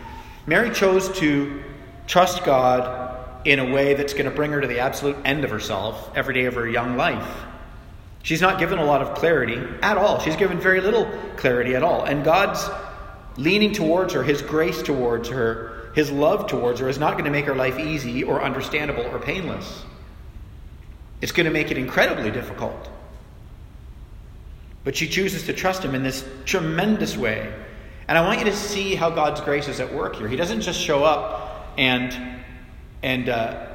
Mary 0.45 0.69
chose 0.71 1.09
to 1.19 1.63
trust 2.07 2.43
God 2.43 3.08
in 3.45 3.59
a 3.59 3.71
way 3.71 3.93
that's 3.93 4.13
going 4.13 4.25
to 4.25 4.31
bring 4.31 4.51
her 4.51 4.61
to 4.61 4.67
the 4.67 4.79
absolute 4.79 5.17
end 5.25 5.43
of 5.43 5.49
herself 5.49 6.11
every 6.15 6.33
day 6.33 6.45
of 6.45 6.55
her 6.55 6.67
young 6.67 6.97
life. 6.97 7.45
She's 8.21 8.41
not 8.41 8.59
given 8.59 8.79
a 8.79 8.85
lot 8.85 9.01
of 9.01 9.17
clarity 9.17 9.61
at 9.81 9.97
all. 9.97 10.19
She's 10.19 10.35
given 10.35 10.59
very 10.59 10.81
little 10.81 11.09
clarity 11.37 11.75
at 11.75 11.83
all. 11.83 12.03
And 12.03 12.23
God's 12.23 12.69
leaning 13.37 13.71
towards 13.71 14.13
her, 14.13 14.23
His 14.23 14.41
grace 14.41 14.81
towards 14.81 15.29
her, 15.29 15.79
his 15.93 16.11
love 16.11 16.47
towards 16.47 16.79
her 16.79 16.89
is 16.89 16.99
not 16.99 17.13
going 17.13 17.25
to 17.25 17.31
make 17.31 17.45
her 17.45 17.55
life 17.55 17.79
easy 17.79 18.23
or 18.23 18.41
understandable 18.41 19.03
or 19.03 19.19
painless. 19.19 19.83
It's 21.21 21.31
going 21.31 21.45
to 21.45 21.51
make 21.51 21.71
it 21.71 21.77
incredibly 21.77 22.31
difficult. 22.31 22.89
But 24.83 24.95
she 24.95 25.07
chooses 25.07 25.43
to 25.47 25.53
trust 25.53 25.83
him 25.83 25.95
in 25.95 26.03
this 26.03 26.23
tremendous 26.45 27.17
way. 27.17 27.53
And 28.07 28.17
I 28.17 28.25
want 28.25 28.39
you 28.39 28.45
to 28.45 28.55
see 28.55 28.95
how 28.95 29.09
God's 29.09 29.41
grace 29.41 29.67
is 29.67 29.79
at 29.79 29.93
work 29.93 30.15
here. 30.15 30.27
He 30.27 30.35
doesn't 30.35 30.61
just 30.61 30.79
show 30.79 31.03
up 31.03 31.73
and 31.77 32.39
and 33.01 33.29
uh, 33.29 33.67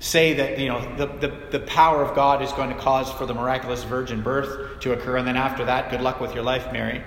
say 0.00 0.34
that 0.34 0.58
you 0.58 0.68
know 0.68 0.96
the, 0.96 1.06
the, 1.06 1.58
the 1.58 1.60
power 1.60 2.02
of 2.02 2.14
God 2.14 2.42
is 2.42 2.52
going 2.52 2.70
to 2.70 2.78
cause 2.78 3.10
for 3.12 3.26
the 3.26 3.34
miraculous 3.34 3.84
virgin 3.84 4.22
birth 4.22 4.80
to 4.80 4.92
occur, 4.92 5.16
and 5.16 5.26
then 5.26 5.36
after 5.36 5.64
that, 5.64 5.90
good 5.90 6.00
luck 6.00 6.20
with 6.20 6.34
your 6.34 6.44
life, 6.44 6.72
Mary. 6.72 7.02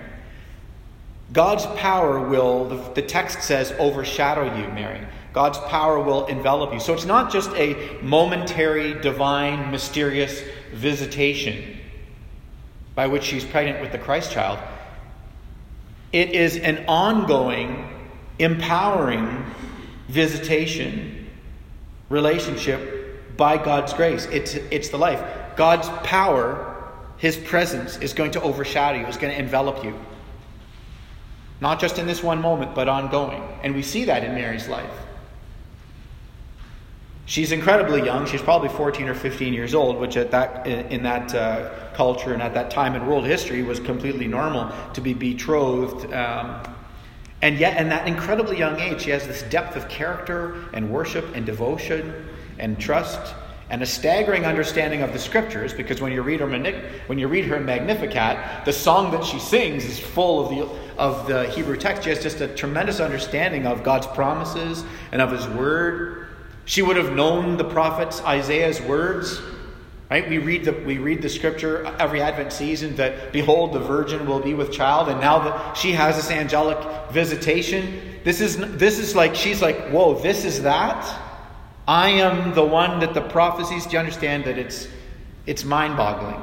God's 1.34 1.66
power 1.78 2.20
will, 2.20 2.70
the, 2.70 2.94
the 2.94 3.02
text 3.02 3.42
says, 3.42 3.74
overshadow 3.80 4.56
you, 4.58 4.68
Mary. 4.74 5.02
God's 5.34 5.58
power 5.58 6.00
will 6.00 6.28
envelop 6.28 6.72
you. 6.72 6.80
So 6.80 6.94
it's 6.94 7.06
not 7.06 7.32
just 7.32 7.52
a 7.56 7.98
momentary, 8.02 8.94
divine, 9.02 9.72
mysterious 9.72 10.42
visitation 10.72 11.78
by 12.94 13.08
which 13.08 13.24
she's 13.24 13.44
pregnant 13.44 13.82
with 13.82 13.92
the 13.92 13.98
Christ 13.98 14.32
child. 14.32 14.60
It 16.14 16.30
is 16.30 16.56
an 16.58 16.86
ongoing, 16.88 17.90
empowering 18.40 19.46
visitation, 20.08 21.25
relationship 22.10 23.38
by 23.38 23.58
God's 23.58 23.94
grace. 23.94 24.26
It's, 24.32 24.56
it's 24.56 24.90
the 24.90 24.98
life. 24.98 25.22
God's 25.56 25.90
power, 26.08 26.92
His 27.18 27.38
presence, 27.38 27.98
is 27.98 28.14
going 28.14 28.32
to 28.32 28.42
overshadow 28.42 29.00
you, 29.00 29.08
is 29.08 29.18
going 29.18 29.34
to 29.34 29.40
envelop 29.40 29.84
you. 29.84 29.98
Not 31.62 31.80
just 31.80 31.98
in 32.00 32.06
this 32.06 32.22
one 32.22 32.42
moment, 32.42 32.76
but 32.76 32.88
ongoing. 32.90 33.42
And 33.64 33.74
we 33.76 33.82
see 33.82 34.06
that 34.06 34.24
in 34.24 34.36
Mary's 34.36 34.68
life. 34.68 34.92
She's 37.28 37.52
incredibly 37.52 38.06
young. 38.06 38.28
She's 38.28 38.42
probably 38.42 38.70
14 38.70 39.08
or 39.08 39.16
15 39.16 39.54
years 39.54 39.74
old, 39.74 39.98
which 39.98 40.16
at 40.16 40.30
that, 40.32 40.68
in 40.68 41.02
that 41.04 41.34
uh, 41.34 41.72
culture 41.94 42.34
and 42.34 42.42
at 42.42 42.54
that 42.54 42.70
time 42.70 42.94
in 42.94 43.08
world 43.08 43.26
history 43.26 43.64
was 43.64 43.80
completely 43.80 44.28
normal 44.28 44.72
to 44.94 45.02
be 45.02 45.14
betrothed. 45.14 46.14
Um, 46.14 46.62
and 47.42 47.58
yet, 47.58 47.78
in 47.78 47.90
that 47.90 48.08
incredibly 48.08 48.58
young 48.58 48.80
age, 48.80 49.04
she 49.04 49.12
has 49.12 49.28
this 49.28 49.44
depth 49.44 49.76
of 49.76 49.88
character 49.88 50.56
and 50.74 50.90
worship 50.90 51.36
and 51.36 51.46
devotion 51.46 52.28
and 52.58 52.80
trust 52.80 53.36
and 53.70 53.82
a 53.82 53.86
staggering 53.86 54.46
understanding 54.46 55.02
of 55.02 55.12
the 55.12 55.20
scriptures 55.20 55.74
because 55.74 56.00
when 56.00 56.12
you 56.12 56.22
read 56.22 56.40
her 56.40 56.48
when 57.08 57.18
you 57.18 57.28
read 57.28 57.46
her 57.46 57.60
Magnificat, 57.60 58.64
the 58.66 58.74
song 58.74 59.12
that 59.12 59.24
she 59.24 59.40
sings 59.40 59.86
is 59.86 60.00
full 60.00 60.46
of 60.46 60.50
the 60.50 60.86
of 60.98 61.28
the 61.28 61.50
Hebrew 61.50 61.76
text. 61.76 62.04
She 62.04 62.10
has 62.10 62.22
just 62.22 62.42
a 62.42 62.48
tremendous 62.48 63.00
understanding 63.00 63.66
of 63.66 63.84
God's 63.84 64.08
promises 64.08 64.86
and 65.12 65.22
of 65.22 65.32
His 65.32 65.48
Word. 65.48 66.28
She 66.66 66.82
would 66.82 66.96
have 66.96 67.14
known 67.14 67.58
the 67.58 67.64
prophets 67.64 68.22
Isaiah's 68.22 68.82
words. 68.82 69.42
Right? 70.16 70.30
We 70.30 70.38
read 70.38 70.64
the 70.64 70.72
we 70.72 70.98
read 70.98 71.22
the 71.22 71.28
scripture 71.28 71.86
every 72.00 72.22
Advent 72.22 72.54
season 72.54 72.96
that 72.96 73.34
behold 73.34 73.74
the 73.74 73.82
virgin 73.82 74.26
will 74.26 74.40
be 74.40 74.54
with 74.54 74.72
child, 74.72 75.10
and 75.10 75.20
now 75.20 75.40
that 75.40 75.76
she 75.76 75.92
has 75.92 76.16
this 76.16 76.32
angelic 76.32 76.78
visitation, 77.12 78.00
this 78.24 78.40
is 78.40 78.56
this 78.78 78.98
is 78.98 79.14
like 79.14 79.36
she's 79.36 79.62
like, 79.62 79.90
whoa, 79.90 80.18
this 80.18 80.46
is 80.46 80.62
that. 80.62 81.04
I 81.86 82.12
am 82.12 82.54
the 82.54 82.64
one 82.64 83.02
that 83.02 83.14
the 83.14 83.24
prophecies, 83.24 83.88
do 83.88 83.92
you 83.92 84.00
understand 84.00 84.46
that 84.46 84.58
it's, 84.58 84.88
it's 85.46 85.66
mind 85.66 85.98
boggling? 85.98 86.42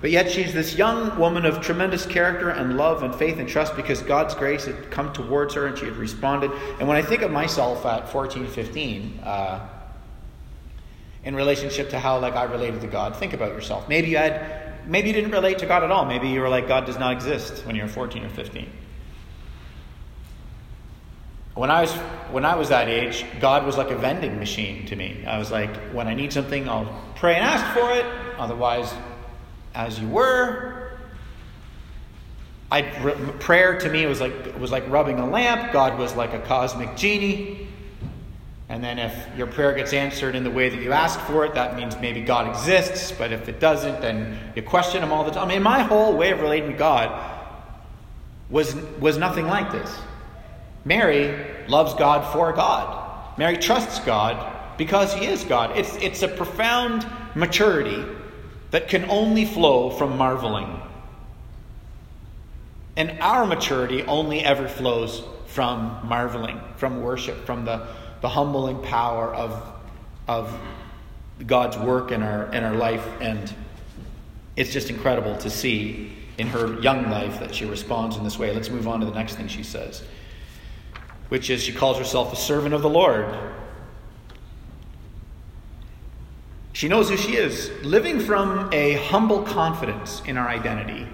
But 0.00 0.12
yet 0.12 0.30
she's 0.30 0.54
this 0.54 0.78
young 0.78 1.18
woman 1.18 1.44
of 1.44 1.60
tremendous 1.60 2.06
character 2.06 2.50
and 2.50 2.76
love 2.76 3.02
and 3.02 3.12
faith 3.12 3.40
and 3.40 3.48
trust 3.48 3.74
because 3.74 4.02
God's 4.02 4.36
grace 4.36 4.66
had 4.66 4.92
come 4.92 5.12
towards 5.12 5.54
her 5.54 5.66
and 5.66 5.76
she 5.76 5.86
had 5.86 5.96
responded. 5.96 6.52
And 6.78 6.86
when 6.86 6.96
I 6.96 7.02
think 7.02 7.22
of 7.22 7.32
myself 7.32 7.84
at 7.84 8.08
14, 8.08 8.46
15, 8.46 9.20
uh, 9.24 9.68
in 11.24 11.34
relationship 11.34 11.90
to 11.90 11.98
how 11.98 12.18
like 12.18 12.34
I 12.34 12.44
related 12.44 12.80
to 12.82 12.86
God, 12.86 13.16
think 13.16 13.32
about 13.32 13.52
yourself. 13.52 13.88
Maybe 13.88 14.08
you 14.08 14.16
had, 14.16 14.86
maybe 14.86 15.08
you 15.08 15.14
didn't 15.14 15.32
relate 15.32 15.58
to 15.58 15.66
God 15.66 15.84
at 15.84 15.90
all. 15.90 16.04
Maybe 16.04 16.28
you 16.28 16.40
were 16.40 16.48
like 16.48 16.66
God 16.66 16.86
does 16.86 16.98
not 16.98 17.12
exist 17.12 17.66
when 17.66 17.76
you 17.76 17.82
were 17.82 17.88
14 17.88 18.24
or 18.24 18.30
15. 18.30 18.70
When 21.54 21.70
I 21.70 21.82
was 21.82 21.92
when 22.30 22.44
I 22.44 22.54
was 22.54 22.68
that 22.68 22.88
age, 22.88 23.24
God 23.40 23.66
was 23.66 23.76
like 23.76 23.90
a 23.90 23.96
vending 23.96 24.38
machine 24.38 24.86
to 24.86 24.96
me. 24.96 25.24
I 25.26 25.38
was 25.38 25.50
like, 25.50 25.74
when 25.92 26.06
I 26.06 26.14
need 26.14 26.32
something, 26.32 26.68
I'll 26.68 27.02
pray 27.16 27.34
and 27.34 27.44
ask 27.44 27.78
for 27.78 27.90
it. 27.92 28.06
Otherwise, 28.38 28.92
as 29.74 29.98
you 29.98 30.08
were. 30.08 30.76
I 32.72 32.82
prayer 33.40 33.80
to 33.80 33.90
me 33.90 34.06
was 34.06 34.20
like 34.20 34.58
was 34.58 34.70
like 34.70 34.88
rubbing 34.88 35.18
a 35.18 35.28
lamp. 35.28 35.72
God 35.72 35.98
was 35.98 36.14
like 36.14 36.32
a 36.32 36.38
cosmic 36.40 36.96
genie. 36.96 37.59
And 38.70 38.82
then 38.82 38.98
if 39.00 39.12
your 39.36 39.48
prayer 39.48 39.74
gets 39.74 39.92
answered 39.92 40.36
in 40.36 40.44
the 40.44 40.50
way 40.50 40.68
that 40.68 40.80
you 40.80 40.92
asked 40.92 41.20
for 41.22 41.44
it, 41.44 41.54
that 41.54 41.76
means 41.76 41.96
maybe 42.00 42.22
God 42.22 42.48
exists. 42.48 43.10
But 43.10 43.32
if 43.32 43.48
it 43.48 43.58
doesn't, 43.58 44.00
then 44.00 44.38
you 44.54 44.62
question 44.62 45.02
him 45.02 45.12
all 45.12 45.24
the 45.24 45.32
time. 45.32 45.48
I 45.48 45.54
mean, 45.54 45.62
my 45.62 45.82
whole 45.82 46.16
way 46.16 46.30
of 46.30 46.40
relating 46.40 46.70
to 46.70 46.76
God 46.78 47.10
was 48.48 48.74
was 49.00 49.18
nothing 49.18 49.46
like 49.46 49.72
this. 49.72 49.92
Mary 50.84 51.46
loves 51.68 51.94
God 51.94 52.32
for 52.32 52.52
God. 52.52 53.36
Mary 53.36 53.56
trusts 53.56 53.98
God 54.00 54.76
because 54.78 55.12
He 55.12 55.26
is 55.26 55.44
God. 55.44 55.76
It's, 55.76 55.94
it's 55.96 56.22
a 56.22 56.28
profound 56.28 57.06
maturity 57.34 58.02
that 58.70 58.88
can 58.88 59.10
only 59.10 59.44
flow 59.44 59.90
from 59.90 60.16
marveling. 60.16 60.80
And 62.96 63.18
our 63.20 63.46
maturity 63.46 64.02
only 64.04 64.40
ever 64.40 64.68
flows 64.68 65.22
from 65.46 66.00
marveling, 66.04 66.60
from 66.76 67.02
worship, 67.02 67.44
from 67.44 67.64
the, 67.64 67.86
the 68.20 68.28
humbling 68.28 68.82
power 68.82 69.34
of, 69.34 69.62
of 70.28 70.58
God's 71.46 71.78
work 71.78 72.12
in 72.12 72.22
our, 72.22 72.52
in 72.52 72.64
our 72.64 72.74
life. 72.74 73.06
And 73.20 73.52
it's 74.56 74.72
just 74.72 74.90
incredible 74.90 75.36
to 75.38 75.50
see 75.50 76.12
in 76.38 76.46
her 76.48 76.80
young 76.80 77.10
life 77.10 77.40
that 77.40 77.54
she 77.54 77.64
responds 77.64 78.16
in 78.16 78.24
this 78.24 78.38
way. 78.38 78.54
Let's 78.54 78.70
move 78.70 78.88
on 78.88 79.00
to 79.00 79.06
the 79.06 79.12
next 79.12 79.34
thing 79.34 79.48
she 79.48 79.62
says, 79.62 80.02
which 81.28 81.50
is 81.50 81.62
she 81.62 81.72
calls 81.72 81.98
herself 81.98 82.32
a 82.32 82.36
servant 82.36 82.74
of 82.74 82.82
the 82.82 82.88
Lord. 82.88 83.26
She 86.72 86.88
knows 86.88 87.10
who 87.10 87.16
she 87.16 87.36
is, 87.36 87.70
living 87.82 88.20
from 88.20 88.70
a 88.72 88.94
humble 88.94 89.42
confidence 89.42 90.22
in 90.24 90.38
our 90.38 90.48
identity. 90.48 91.06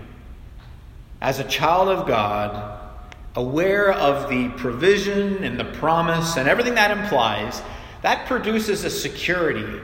As 1.21 1.41
a 1.41 1.45
child 1.45 1.89
of 1.89 2.07
God, 2.07 2.86
aware 3.37 3.93
of 3.93 4.29
the 4.31 4.49
provision 4.57 5.45
and 5.45 5.61
the 5.61 5.65
promise 5.65 6.37
and 6.37 6.49
everything 6.49 6.75
that 6.75 6.91
implies, 6.91 7.63
that 8.03 8.27
produces 8.27 8.83
a 8.85 8.91
security 8.91 9.81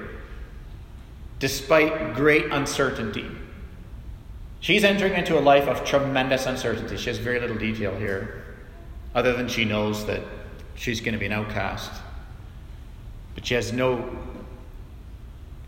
despite 1.39 2.15
great 2.15 2.47
uncertainty. 2.47 3.27
She's 4.61 4.85
entering 4.85 5.15
into 5.15 5.39
a 5.39 5.41
life 5.41 5.67
of 5.67 5.85
tremendous 5.85 6.47
uncertainty. 6.47 6.97
She 6.97 7.11
has 7.11 7.19
very 7.19 7.41
little 7.41 7.59
detail 7.59 7.95
here, 7.97 8.45
other 9.15 9.33
than 9.33 9.49
she 9.49 9.65
knows 9.65 10.07
that 10.07 10.21
she's 10.77 11.01
going 11.01 11.15
to 11.15 11.19
be 11.19 11.27
an 11.27 11.33
outcast. 11.33 11.91
But 13.35 13.45
she 13.45 13.55
has 13.55 13.73
no 13.73 14.17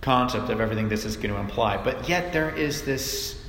concept 0.01 0.49
of 0.49 0.61
everything 0.61 0.89
this 0.89 1.05
is 1.05 1.17
going 1.17 1.35
to 1.35 1.41
imply. 1.41 1.77
But 1.77 2.09
yet 2.09 2.33
there 2.33 2.55
is 2.55 2.83
this 2.83 3.44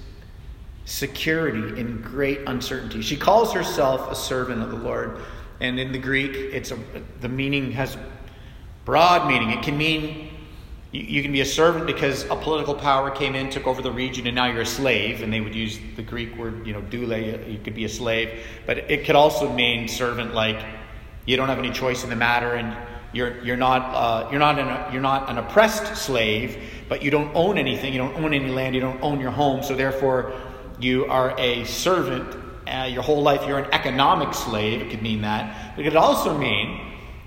security 0.86 1.80
in 1.80 2.02
great 2.02 2.42
uncertainty. 2.48 3.02
She 3.02 3.18
calls 3.18 3.52
herself 3.54 4.12
a 4.12 4.16
servant 4.16 4.62
of 4.62 4.70
the 4.70 4.78
Lord. 4.78 5.20
And 5.60 5.80
in 5.80 5.92
the 5.92 6.00
Greek, 6.00 6.36
it's 6.36 6.72
a, 6.72 6.80
the 7.22 7.30
meaning 7.30 7.72
has 7.72 7.98
broad 8.86 9.28
meaning. 9.28 9.52
It 9.52 9.64
can 9.64 9.78
mean 9.78 10.30
you, 10.92 11.02
you 11.02 11.22
can 11.22 11.32
be 11.32 11.42
a 11.42 11.46
servant 11.46 11.88
because 11.88 12.24
a 12.26 12.36
political 12.36 12.76
power 12.76 13.10
came 13.10 13.36
in, 13.36 13.50
took 13.50 13.68
over 13.68 13.82
the 13.82 13.92
region, 13.92 14.28
and 14.28 14.36
now 14.36 14.46
you're 14.46 14.62
a 14.62 14.66
slave. 14.66 15.22
And 15.22 15.34
they 15.34 15.42
would 15.42 15.56
use 15.56 15.80
the 15.96 16.04
Greek 16.04 16.38
word, 16.38 16.66
you 16.66 16.74
know, 16.74 16.82
doule. 16.82 17.18
You 17.18 17.60
could 17.64 17.76
be 17.76 17.86
a 17.86 17.90
slave, 17.90 18.46
but 18.66 18.78
it 18.78 19.06
could 19.06 19.16
also 19.16 19.52
mean 19.52 19.88
servant, 19.88 20.34
like 20.34 20.64
you 21.26 21.36
don't 21.36 21.50
have 21.50 21.60
any 21.60 21.72
choice 21.72 22.04
in 22.04 22.10
the 22.10 22.16
matter, 22.16 22.54
and 22.54 22.78
you're 23.12 23.42
you're 23.44 23.58
not 23.58 23.82
uh, 23.96 24.30
you're 24.30 24.40
not 24.40 24.60
an 24.60 24.94
you're 24.94 25.02
not 25.02 25.30
an 25.30 25.38
oppressed 25.38 25.96
slave, 25.96 26.58
but 26.88 27.02
you 27.02 27.10
don't 27.10 27.34
own 27.34 27.58
anything. 27.58 27.92
You 27.92 28.00
don't 28.00 28.16
own 28.16 28.34
any 28.34 28.50
land. 28.50 28.76
You 28.76 28.82
don't 28.82 29.02
own 29.02 29.20
your 29.20 29.32
home. 29.32 29.64
So 29.64 29.76
therefore, 29.76 30.34
you 30.80 31.06
are 31.06 31.38
a 31.40 31.66
servant. 31.66 32.44
Uh, 32.68 32.90
your 32.92 33.04
whole 33.04 33.22
life, 33.22 33.48
you're 33.48 33.60
an 33.60 33.72
economic 33.72 34.34
slave. 34.34 34.82
It 34.82 34.90
could 34.90 35.02
mean 35.02 35.22
that. 35.22 35.76
But 35.76 35.86
it 35.86 35.90
could 35.90 35.98
also 35.98 36.38
mean 36.38 36.82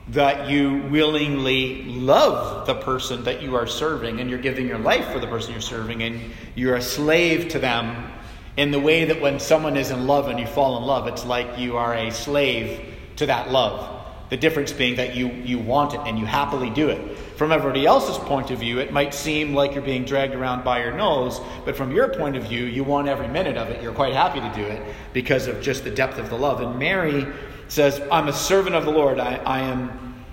that 0.09 0.49
you 0.49 0.83
willingly 0.90 1.85
love 1.85 2.67
the 2.67 2.75
person 2.75 3.25
that 3.25 3.43
you 3.43 3.55
are 3.57 3.67
serving 3.67 4.21
and 4.21 4.31
you're 4.31 4.38
giving 4.38 4.67
your 4.67 4.78
life 4.78 5.12
for 5.12 5.19
the 5.19 5.26
person 5.26 5.52
you're 5.52 5.61
serving 5.61 6.02
and 6.02 6.21
you're 6.55 6.76
a 6.76 6.83
slave 6.83 7.49
to 7.49 7.59
them 7.59 8.11
in 8.57 8.71
the 8.71 8.81
way 8.81 9.05
that 9.05 9.21
when 9.21 9.38
someone 9.38 9.76
is 9.76 9.90
in 9.90 10.07
love 10.07 10.28
and 10.28 10.40
you 10.40 10.47
fall 10.47 10.78
in 10.78 10.85
love, 10.85 11.07
it's 11.07 11.25
like 11.25 11.59
you 11.59 11.76
are 11.76 11.95
a 11.95 12.11
slave 12.11 12.95
to 13.17 13.26
that 13.26 13.50
love. 13.52 14.05
The 14.31 14.37
difference 14.37 14.73
being 14.73 14.97
that 14.97 15.14
you, 15.14 15.28
you 15.28 15.59
want 15.59 15.95
it 15.95 16.00
and 16.00 16.19
you 16.19 16.26
happily 16.26 16.71
do 16.71 16.88
it. 16.88 17.19
From 17.38 17.52
everybody 17.52 17.87
else's 17.87 18.18
point 18.18 18.50
of 18.50 18.59
view, 18.59 18.80
it 18.80 18.92
might 18.92 19.14
seem 19.14 19.54
like 19.54 19.73
you're 19.73 19.80
being 19.80 20.04
dragged 20.04 20.35
around 20.35 20.64
by 20.64 20.83
your 20.83 20.90
nose, 20.90 21.40
but 21.64 21.76
from 21.76 21.92
your 21.92 22.09
point 22.09 22.37
of 22.37 22.42
view, 22.42 22.64
you 22.64 22.83
want 22.83 23.07
every 23.07 23.28
minute 23.28 23.57
of 23.57 23.68
it. 23.68 23.80
You're 23.80 23.92
quite 23.92 24.12
happy 24.12 24.40
to 24.40 24.52
do 24.57 24.62
it 24.62 24.83
because 25.12 25.47
of 25.47 25.62
just 25.62 25.85
the 25.85 25.90
depth 25.92 26.18
of 26.18 26.30
the 26.30 26.37
love. 26.37 26.61
And 26.61 26.80
Mary 26.80 27.28
says, 27.68 28.02
I'm 28.11 28.26
a 28.26 28.33
servant 28.33 28.75
of 28.75 28.85
the 28.85 28.90
Lord. 28.90 29.21
I, 29.21 29.37
I, 29.37 29.61
am, 29.61 30.25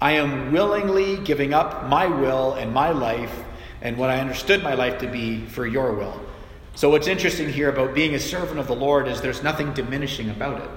I 0.00 0.12
am 0.12 0.52
willingly 0.52 1.18
giving 1.18 1.52
up 1.52 1.86
my 1.90 2.06
will 2.06 2.54
and 2.54 2.72
my 2.72 2.92
life 2.92 3.44
and 3.82 3.98
what 3.98 4.08
I 4.08 4.18
understood 4.18 4.62
my 4.62 4.72
life 4.72 5.00
to 5.00 5.06
be 5.06 5.44
for 5.44 5.66
your 5.66 5.92
will. 5.92 6.18
So, 6.76 6.88
what's 6.88 7.08
interesting 7.08 7.50
here 7.50 7.68
about 7.68 7.94
being 7.94 8.14
a 8.14 8.18
servant 8.18 8.58
of 8.58 8.68
the 8.68 8.74
Lord 8.74 9.06
is 9.06 9.20
there's 9.20 9.42
nothing 9.42 9.74
diminishing 9.74 10.30
about 10.30 10.62
it. 10.62 10.70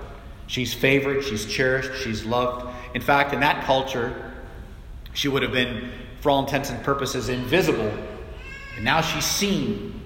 She's 0.47 0.73
favored, 0.73 1.23
she's 1.23 1.45
cherished, 1.45 2.03
she's 2.03 2.25
loved. 2.25 2.75
In 2.93 3.01
fact, 3.01 3.33
in 3.33 3.39
that 3.39 3.63
culture, 3.63 4.26
she 5.17 5.27
would 5.27 5.41
have 5.41 5.51
been, 5.51 5.89
for 6.21 6.29
all 6.29 6.41
intents 6.41 6.69
and 6.69 6.83
purposes, 6.83 7.27
invisible. 7.27 7.91
And 8.75 8.85
now 8.85 9.01
she's 9.01 9.25
seen. 9.25 9.99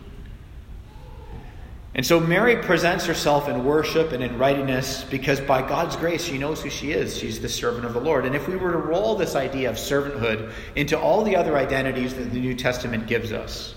And 1.94 2.06
so 2.06 2.18
Mary 2.18 2.56
presents 2.56 3.06
herself 3.06 3.50
in 3.50 3.66
worship 3.66 4.14
and 4.14 4.24
in 4.24 4.38
readiness 4.38 5.04
because 5.04 5.42
by 5.42 5.68
God's 5.68 5.98
grace 5.98 6.24
she 6.24 6.38
knows 6.38 6.64
who 6.64 6.70
she 6.70 6.94
is. 6.94 7.18
She's 7.18 7.42
the 7.42 7.50
servant 7.50 7.84
of 7.84 7.94
the 7.94 8.00
Lord. 8.00 8.26
And 8.26 8.34
if 8.34 8.48
we 8.48 8.56
were 8.56 8.72
to 8.72 8.78
roll 8.78 9.16
this 9.16 9.36
idea 9.36 9.70
of 9.70 9.76
servanthood 9.76 10.54
into 10.78 10.98
all 10.98 11.24
the 11.24 11.36
other 11.36 11.58
identities 11.58 12.14
that 12.14 12.32
the 12.32 12.40
New 12.40 12.56
Testament 12.56 13.06
gives 13.06 13.34
us, 13.34 13.76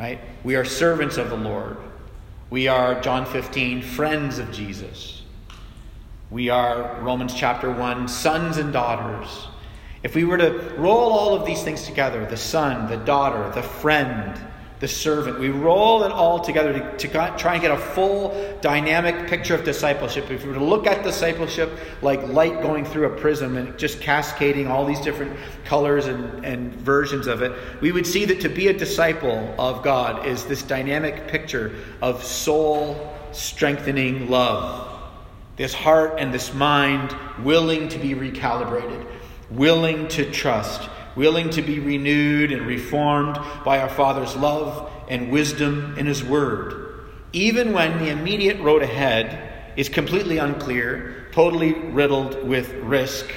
right? 0.00 0.18
We 0.44 0.56
are 0.56 0.64
servants 0.64 1.18
of 1.18 1.28
the 1.28 1.36
Lord. 1.36 1.76
We 2.48 2.68
are, 2.68 2.98
John 3.02 3.26
15, 3.26 3.82
friends 3.82 4.38
of 4.38 4.50
Jesus. 4.50 5.24
We 6.30 6.48
are, 6.48 6.98
Romans 7.02 7.34
chapter 7.34 7.70
1, 7.70 8.08
sons 8.08 8.56
and 8.56 8.72
daughters. 8.72 9.48
If 10.02 10.14
we 10.14 10.24
were 10.24 10.38
to 10.38 10.74
roll 10.76 11.12
all 11.12 11.34
of 11.34 11.46
these 11.46 11.62
things 11.62 11.84
together 11.84 12.24
the 12.26 12.36
son, 12.36 12.88
the 12.88 12.98
daughter, 12.98 13.50
the 13.50 13.62
friend, 13.62 14.38
the 14.80 14.88
servant. 14.88 15.40
We 15.40 15.48
roll 15.48 16.04
it 16.04 16.12
all 16.12 16.38
together 16.40 16.72
to, 16.72 16.96
to, 16.96 17.08
try 17.36 17.54
and 17.54 17.62
get 17.62 17.72
a 17.72 17.76
full 17.76 18.58
dynamic 18.60 19.28
picture 19.28 19.54
of 19.54 19.64
discipleship. 19.64 20.30
If 20.30 20.44
we 20.44 20.50
were 20.50 20.54
to 20.54 20.64
look 20.64 20.86
at 20.86 21.02
discipleship 21.02 21.70
like 22.00 22.22
light 22.28 22.62
going 22.62 22.84
through 22.84 23.06
a 23.06 23.16
prism 23.16 23.56
and 23.56 23.76
just 23.76 24.00
cascading 24.00 24.68
all 24.68 24.86
these 24.86 25.00
different 25.00 25.36
colors 25.64 26.06
and, 26.06 26.44
and 26.44 26.72
versions 26.74 27.26
of 27.26 27.42
it, 27.42 27.52
we 27.80 27.90
would 27.90 28.06
see 28.06 28.24
that 28.26 28.40
to 28.40 28.48
be 28.48 28.68
a 28.68 28.72
disciple 28.72 29.54
of 29.58 29.82
God 29.82 30.26
is 30.26 30.44
this 30.44 30.62
dynamic 30.62 31.26
picture 31.26 31.74
of 32.00 32.22
soul 32.22 33.16
strengthening 33.32 34.30
love. 34.30 34.84
This 35.56 35.74
heart 35.74 36.20
and 36.20 36.32
this 36.32 36.54
mind 36.54 37.16
willing 37.42 37.88
to 37.88 37.98
be 37.98 38.14
recalibrated, 38.14 39.04
willing 39.50 40.08
to 40.08 40.30
trust 40.30 40.88
willing 41.18 41.50
to 41.50 41.62
be 41.62 41.80
renewed 41.80 42.52
and 42.52 42.64
reformed 42.64 43.36
by 43.64 43.80
our 43.80 43.88
Father's 43.88 44.36
love 44.36 44.88
and 45.08 45.32
wisdom 45.32 45.98
in 45.98 46.06
His 46.06 46.22
Word, 46.22 47.08
even 47.32 47.72
when 47.72 47.98
the 47.98 48.08
immediate 48.08 48.60
road 48.60 48.82
ahead 48.82 49.72
is 49.76 49.88
completely 49.88 50.38
unclear, 50.38 51.26
totally 51.32 51.72
riddled 51.72 52.46
with 52.46 52.72
risk, 52.74 53.28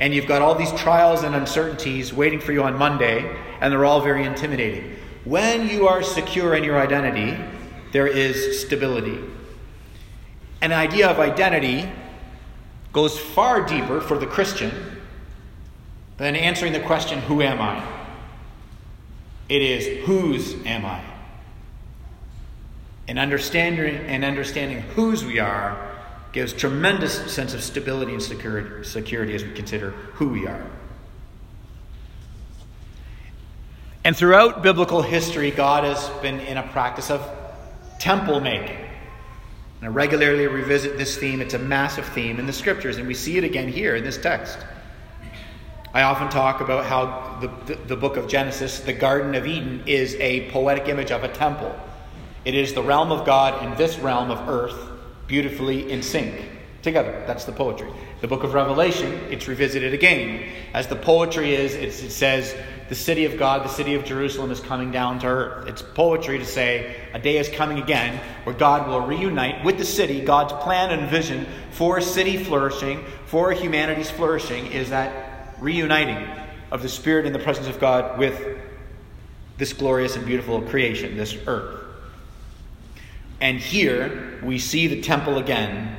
and 0.00 0.12
you've 0.12 0.26
got 0.26 0.42
all 0.42 0.56
these 0.56 0.72
trials 0.72 1.22
and 1.22 1.36
uncertainties 1.36 2.12
waiting 2.12 2.40
for 2.40 2.50
you 2.50 2.64
on 2.64 2.76
Monday, 2.76 3.36
and 3.60 3.72
they're 3.72 3.84
all 3.84 4.00
very 4.00 4.26
intimidating. 4.26 4.96
When 5.24 5.68
you 5.68 5.86
are 5.86 6.02
secure 6.02 6.56
in 6.56 6.64
your 6.64 6.80
identity, 6.80 7.38
there 7.92 8.08
is 8.08 8.60
stability. 8.62 9.20
An 10.60 10.72
idea 10.72 11.08
of 11.08 11.20
identity 11.20 11.88
goes 12.92 13.16
far 13.16 13.64
deeper 13.64 14.00
for 14.00 14.18
the 14.18 14.26
Christian 14.26 14.72
then 16.16 16.36
answering 16.36 16.72
the 16.72 16.80
question, 16.80 17.20
Who 17.20 17.42
am 17.42 17.60
I? 17.60 17.84
It 19.48 19.62
is, 19.62 20.06
Whose 20.06 20.54
am 20.64 20.84
I? 20.84 21.02
And 23.06 23.18
understanding, 23.18 23.96
and 24.06 24.24
understanding 24.24 24.80
whose 24.80 25.24
we 25.24 25.38
are 25.38 25.90
gives 26.32 26.52
tremendous 26.52 27.32
sense 27.32 27.54
of 27.54 27.62
stability 27.62 28.12
and 28.12 28.22
security, 28.22 28.84
security 28.84 29.34
as 29.34 29.44
we 29.44 29.52
consider 29.52 29.90
who 29.90 30.28
we 30.28 30.46
are. 30.46 30.66
And 34.04 34.16
throughout 34.16 34.62
biblical 34.62 35.00
history, 35.00 35.50
God 35.50 35.84
has 35.84 36.08
been 36.20 36.40
in 36.40 36.56
a 36.56 36.62
practice 36.62 37.10
of 37.10 37.26
temple 37.98 38.40
making. 38.40 38.76
And 38.76 39.84
I 39.84 39.86
regularly 39.88 40.46
revisit 40.46 40.98
this 40.98 41.16
theme. 41.16 41.40
It's 41.40 41.54
a 41.54 41.58
massive 41.58 42.06
theme 42.06 42.38
in 42.38 42.46
the 42.46 42.52
scriptures, 42.52 42.98
and 42.98 43.06
we 43.06 43.14
see 43.14 43.38
it 43.38 43.44
again 43.44 43.68
here 43.68 43.96
in 43.96 44.04
this 44.04 44.18
text. 44.18 44.58
I 45.94 46.02
often 46.02 46.28
talk 46.28 46.60
about 46.60 46.86
how 46.86 47.38
the, 47.40 47.72
the, 47.72 47.80
the, 47.82 47.96
book 47.96 48.16
of 48.16 48.26
Genesis, 48.26 48.80
the 48.80 48.92
Garden 48.92 49.36
of 49.36 49.46
Eden, 49.46 49.84
is 49.86 50.16
a 50.16 50.50
poetic 50.50 50.88
image 50.88 51.12
of 51.12 51.22
a 51.22 51.28
temple. 51.28 51.72
It 52.44 52.56
is 52.56 52.74
the 52.74 52.82
realm 52.82 53.12
of 53.12 53.24
God 53.24 53.64
and 53.64 53.76
this 53.78 53.96
realm 54.00 54.32
of 54.32 54.48
earth 54.48 54.76
beautifully 55.28 55.92
in 55.92 56.02
sync 56.02 56.50
together. 56.82 57.22
That's 57.28 57.44
the 57.44 57.52
poetry. 57.52 57.92
The 58.22 58.26
book 58.26 58.42
of 58.42 58.54
Revelation, 58.54 59.12
it's 59.30 59.46
revisited 59.46 59.94
again. 59.94 60.50
As 60.74 60.88
the 60.88 60.96
poetry 60.96 61.54
is, 61.54 61.74
it 61.76 61.92
says, 62.10 62.56
the 62.88 62.96
city 62.96 63.24
of 63.24 63.38
God, 63.38 63.64
the 63.64 63.68
city 63.68 63.94
of 63.94 64.04
Jerusalem 64.04 64.50
is 64.50 64.58
coming 64.58 64.90
down 64.90 65.20
to 65.20 65.26
earth. 65.28 65.68
It's 65.68 65.80
poetry 65.80 66.38
to 66.38 66.44
say 66.44 66.96
a 67.14 67.20
day 67.20 67.38
is 67.38 67.48
coming 67.48 67.78
again 67.78 68.20
where 68.42 68.54
God 68.56 68.88
will 68.88 69.00
reunite 69.00 69.64
with 69.64 69.78
the 69.78 69.84
city. 69.84 70.22
God's 70.22 70.52
plan 70.54 70.90
and 70.90 71.08
vision 71.08 71.46
for 71.70 71.98
a 71.98 72.02
city 72.02 72.36
flourishing, 72.36 73.04
for 73.26 73.52
humanity's 73.52 74.10
flourishing, 74.10 74.66
is 74.66 74.90
that 74.90 75.33
reuniting 75.60 76.28
of 76.70 76.82
the 76.82 76.88
Spirit 76.88 77.26
in 77.26 77.32
the 77.32 77.38
presence 77.38 77.68
of 77.68 77.78
God 77.78 78.18
with 78.18 78.58
this 79.56 79.72
glorious 79.72 80.16
and 80.16 80.26
beautiful 80.26 80.60
creation, 80.62 81.16
this 81.16 81.36
earth. 81.46 81.80
And 83.40 83.58
here 83.58 84.40
we 84.42 84.58
see 84.58 84.86
the 84.86 85.00
temple 85.00 85.38
again. 85.38 85.96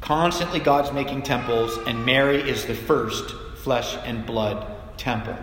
Constantly, 0.00 0.60
God's 0.60 0.92
making 0.92 1.22
temples, 1.22 1.76
and 1.86 2.04
Mary 2.04 2.48
is 2.48 2.66
the 2.66 2.74
first 2.74 3.30
flesh 3.56 3.96
and 4.04 4.26
blood 4.26 4.66
temple. 4.98 5.36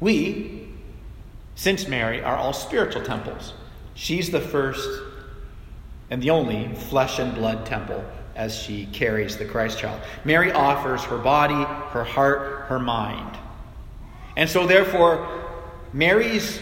We, 0.00 0.68
since 1.54 1.88
Mary, 1.88 2.22
are 2.22 2.36
all 2.36 2.52
spiritual 2.52 3.02
temples. 3.02 3.52
She's 3.94 4.30
the 4.30 4.40
first 4.40 4.88
and 6.10 6.22
the 6.22 6.30
only 6.30 6.74
flesh 6.74 7.18
and 7.18 7.34
blood 7.34 7.66
temple 7.66 8.04
as 8.36 8.54
she 8.54 8.86
carries 8.86 9.36
the 9.36 9.44
Christ 9.44 9.78
child. 9.78 10.00
Mary 10.24 10.52
offers 10.52 11.02
her 11.04 11.18
body, 11.18 11.54
her 11.90 12.04
heart, 12.04 12.66
her 12.68 12.78
mind. 12.78 13.36
And 14.36 14.48
so, 14.48 14.66
therefore, 14.66 15.44
Mary's 15.92 16.60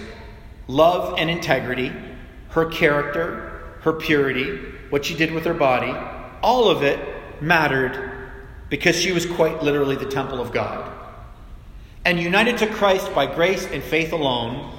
love 0.69 1.19
and 1.19 1.29
integrity, 1.29 1.93
her 2.51 2.67
character, 2.67 3.75
her 3.81 3.93
purity, 3.93 4.59
what 4.91 5.05
she 5.05 5.15
did 5.15 5.33
with 5.33 5.45
her 5.45 5.55
body, 5.55 5.93
all 6.43 6.69
of 6.69 6.83
it 6.83 7.01
mattered 7.43 8.31
because 8.71 8.97
she 8.97 9.13
was 9.13 9.27
quite 9.27 9.63
literally 9.63 9.97
the 9.97 10.07
temple 10.07 10.41
of 10.41 10.53
God. 10.53 10.91
And 12.05 12.21
united 12.21 12.59
to 12.59 12.67
Christ 12.67 13.13
by 13.15 13.27
grace 13.27 13.67
and 13.67 13.83
faith 13.83 14.13
alone, 14.13 14.73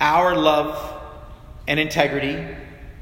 our 0.00 0.36
love 0.36 1.02
and 1.68 1.78
integrity 1.78 2.56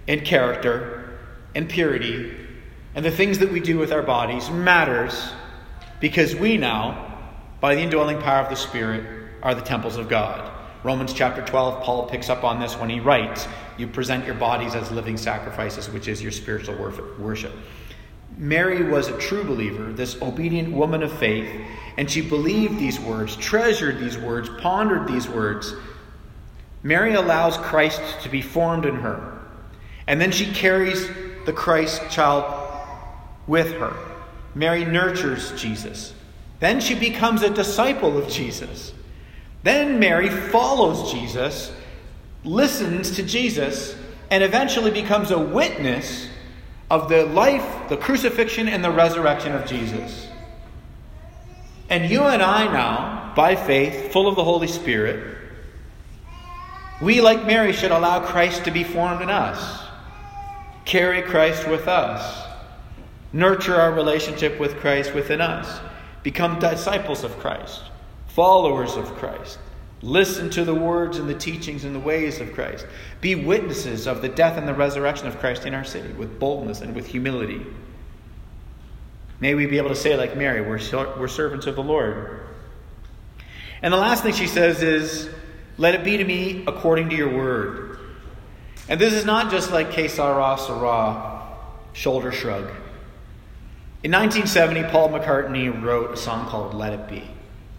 and 0.07 0.25
character 0.25 1.19
and 1.55 1.69
purity 1.69 2.44
and 2.95 3.05
the 3.05 3.11
things 3.11 3.39
that 3.41 3.51
we 3.51 3.61
do 3.61 3.79
with 3.79 3.93
our 3.93 4.03
bodies 4.03 4.51
matters 4.51 5.33
because 6.01 6.35
we 6.35 6.57
now, 6.57 7.19
by 7.61 7.75
the 7.75 7.81
indwelling 7.81 8.21
power 8.21 8.43
of 8.43 8.51
the 8.51 8.57
Spirit, 8.57 9.31
are 9.43 9.55
the 9.55 9.63
temples 9.63 9.97
of 9.97 10.09
God. 10.09 10.51
Romans 10.83 11.13
chapter 11.13 11.43
12, 11.43 11.83
Paul 11.83 12.07
picks 12.09 12.29
up 12.29 12.45
on 12.45 12.61
this 12.61 12.77
when 12.77 12.91
he 12.91 13.01
writes, 13.01 13.49
You 13.79 13.87
present 13.87 14.27
your 14.27 14.35
bodies 14.35 14.75
as 14.75 14.91
living 14.91 15.17
sacrifices, 15.17 15.89
which 15.89 16.09
is 16.09 16.23
your 16.23 16.31
spiritual 16.31 16.77
worship. 17.19 17.53
Mary 18.37 18.85
was 18.85 19.09
a 19.09 19.19
true 19.19 19.45
believer, 19.45 19.93
this 19.93 20.21
obedient 20.21 20.73
woman 20.73 21.03
of 21.03 21.13
faith, 21.19 21.49
and 21.97 22.11
she 22.11 22.21
believed 22.21 22.79
these 22.79 23.01
words, 23.01 23.37
treasured 23.37 23.99
these 23.99 24.19
words, 24.19 24.51
pondered 24.61 25.07
these 25.09 25.29
words. 25.29 25.73
Mary 26.83 27.15
allows 27.15 27.57
Christ 27.57 28.03
to 28.23 28.29
be 28.29 28.43
formed 28.43 28.85
in 28.85 28.97
her, 28.97 29.41
and 30.07 30.21
then 30.21 30.33
she 30.33 30.53
carries 30.53 31.09
the 31.47 31.53
Christ 31.53 32.03
child 32.11 32.64
with 33.47 33.73
her. 33.73 33.97
Mary 34.55 34.85
nurtures 34.85 35.53
Jesus. 35.61 36.15
Then 36.61 36.81
she 36.81 36.95
becomes 36.95 37.43
a 37.43 37.51
disciple 37.51 38.17
of 38.17 38.29
Jesus. 38.29 38.93
Then 39.63 39.99
Mary 39.99 40.29
follows 40.29 41.13
Jesus, 41.13 41.73
listens 42.45 43.13
to 43.17 43.23
Jesus, 43.23 43.97
and 44.31 44.43
eventually 44.43 44.91
becomes 44.91 45.31
a 45.31 45.39
witness 45.39 46.29
of 46.91 47.09
the 47.09 47.27
life, 47.27 47.89
the 47.89 47.97
crucifixion, 47.97 48.69
and 48.69 48.85
the 48.85 48.91
resurrection 48.91 49.53
of 49.53 49.67
Jesus. 49.67 50.29
And 51.91 52.11
you 52.11 52.23
and 52.23 52.43
I 52.43 52.65
now, 52.73 53.33
by 53.35 53.57
faith, 53.57 54.13
full 54.13 54.29
of 54.29 54.37
the 54.37 54.45
Holy 54.45 54.69
Spirit, 54.69 55.37
we, 57.03 57.21
like 57.21 57.45
Mary, 57.45 57.73
should 57.73 57.91
allow 57.91 58.21
Christ 58.21 58.65
to 58.65 58.71
be 58.71 58.85
formed 58.85 59.21
in 59.21 59.29
us, 59.29 59.87
carry 60.85 61.23
Christ 61.23 61.69
with 61.69 61.89
us 61.89 62.54
nurture 63.35 63.75
our 63.75 63.93
relationship 63.93 64.61
with 64.61 64.77
Christ 64.77 65.13
within 65.13 65.41
us, 65.41 65.81
become 66.23 66.61
disciples 66.61 67.25
of 67.25 67.37
Christ, 67.41 67.83
followers 68.29 68.97
of 68.97 69.13
Christ. 69.17 69.59
Listen 70.03 70.49
to 70.51 70.65
the 70.65 70.75
words 70.75 71.19
and 71.19 71.29
the 71.29 71.35
teachings 71.35 71.85
and 71.85 71.95
the 71.95 72.01
ways 72.01 72.41
of 72.41 72.53
Christ. 72.55 72.87
Be 73.21 73.35
witnesses 73.35 74.07
of 74.07 74.23
the 74.23 74.29
death 74.29 74.57
and 74.57 74.69
the 74.69 74.75
resurrection 74.75 75.27
of 75.27 75.39
Christ 75.41 75.67
in 75.67 75.75
our 75.75 75.85
city 75.85 76.13
with 76.13 76.39
boldness 76.39 76.81
and 76.81 76.95
with 76.95 77.07
humility. 77.07 77.67
May 79.41 79.55
we 79.55 79.67
be 79.67 79.79
able 79.79 79.89
to 79.89 79.97
say, 79.97 80.17
like 80.17 80.37
Mary, 80.37 80.61
we're, 80.61 80.79
we're 81.19 81.29
servants 81.29 81.67
of 81.67 81.75
the 81.75 81.83
Lord. 81.83 82.47
And 83.83 83.93
the 83.93 83.99
last 83.99 84.23
thing 84.23 84.33
she 84.33 84.47
says 84.47 84.83
is, 84.83 85.29
Let 85.77 85.95
it 85.97 86.05
be 86.05 86.19
to 86.19 86.25
me 86.25 86.65
according 86.69 87.11
to 87.11 87.17
your 87.17 87.35
word. 87.35 87.99
And 88.89 89.01
this 89.01 89.13
is 89.13 89.25
not 89.25 89.51
just 89.51 89.73
like 89.73 89.91
que 89.91 90.09
sera, 90.09 90.57
sera, 90.59 91.49
shoulder 91.95 92.31
shrug. 92.31 92.71
In 94.05 94.13
1970, 94.13 94.91
Paul 94.91 95.09
McCartney 95.09 95.83
wrote 95.83 96.11
a 96.11 96.17
song 96.19 96.47
called 96.47 96.75
Let 96.75 96.93
It 96.93 97.09
Be. 97.09 97.25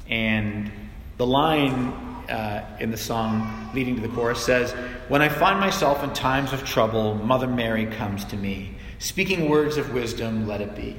And 0.09 0.71
the 1.17 1.25
line 1.27 1.89
uh, 2.27 2.77
in 2.79 2.89
the 2.89 2.97
song 2.97 3.69
leading 3.75 3.95
to 3.97 4.01
the 4.01 4.07
chorus 4.07 4.43
says, 4.43 4.71
When 5.07 5.21
I 5.21 5.29
find 5.29 5.59
myself 5.59 6.03
in 6.03 6.11
times 6.13 6.51
of 6.51 6.65
trouble, 6.65 7.13
Mother 7.13 7.45
Mary 7.45 7.85
comes 7.85 8.25
to 8.25 8.37
me, 8.37 8.75
speaking 8.97 9.51
words 9.51 9.77
of 9.77 9.93
wisdom, 9.93 10.47
let 10.47 10.61
it 10.61 10.75
be. 10.75 10.95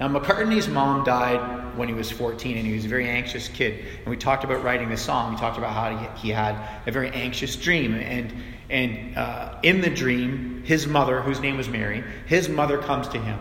Now, 0.00 0.08
McCartney's 0.08 0.66
mom 0.66 1.04
died 1.04 1.76
when 1.76 1.86
he 1.88 1.92
was 1.92 2.10
14, 2.10 2.56
and 2.56 2.66
he 2.66 2.72
was 2.72 2.86
a 2.86 2.88
very 2.88 3.06
anxious 3.06 3.48
kid. 3.48 3.84
And 3.98 4.06
we 4.06 4.16
talked 4.16 4.44
about 4.44 4.64
writing 4.64 4.88
this 4.88 5.02
song. 5.02 5.34
We 5.34 5.38
talked 5.38 5.58
about 5.58 5.74
how 5.74 6.14
he, 6.14 6.30
had 6.30 6.56
a 6.86 6.90
very 6.90 7.10
anxious 7.10 7.54
dream. 7.54 7.92
And, 7.92 8.32
and 8.70 9.14
uh, 9.18 9.56
in 9.62 9.82
the 9.82 9.90
dream, 9.90 10.62
his 10.64 10.86
mother, 10.86 11.20
whose 11.20 11.38
name 11.38 11.58
was 11.58 11.68
Mary, 11.68 12.02
his 12.24 12.48
mother 12.48 12.78
comes 12.78 13.08
to 13.08 13.20
him 13.20 13.38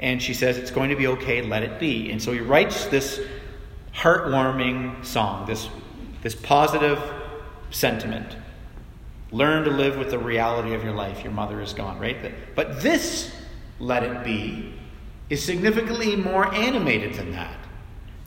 and 0.00 0.20
she 0.20 0.34
says, 0.34 0.58
It's 0.58 0.70
going 0.70 0.90
to 0.90 0.96
be 0.96 1.06
okay, 1.06 1.42
let 1.42 1.62
it 1.62 1.78
be. 1.78 2.10
And 2.10 2.20
so 2.20 2.32
he 2.32 2.40
writes 2.40 2.86
this 2.86 3.20
heartwarming 3.94 5.04
song, 5.04 5.46
this, 5.46 5.68
this 6.22 6.34
positive 6.34 6.98
sentiment. 7.70 8.36
Learn 9.30 9.64
to 9.64 9.70
live 9.70 9.96
with 9.96 10.10
the 10.10 10.18
reality 10.18 10.74
of 10.74 10.82
your 10.82 10.94
life. 10.94 11.22
Your 11.22 11.32
mother 11.32 11.60
is 11.60 11.72
gone, 11.72 12.00
right? 12.00 12.34
But 12.56 12.80
this, 12.80 13.32
let 13.78 14.02
it 14.02 14.24
be, 14.24 14.74
is 15.28 15.44
significantly 15.44 16.16
more 16.16 16.52
animated 16.52 17.14
than 17.14 17.30
that. 17.32 17.56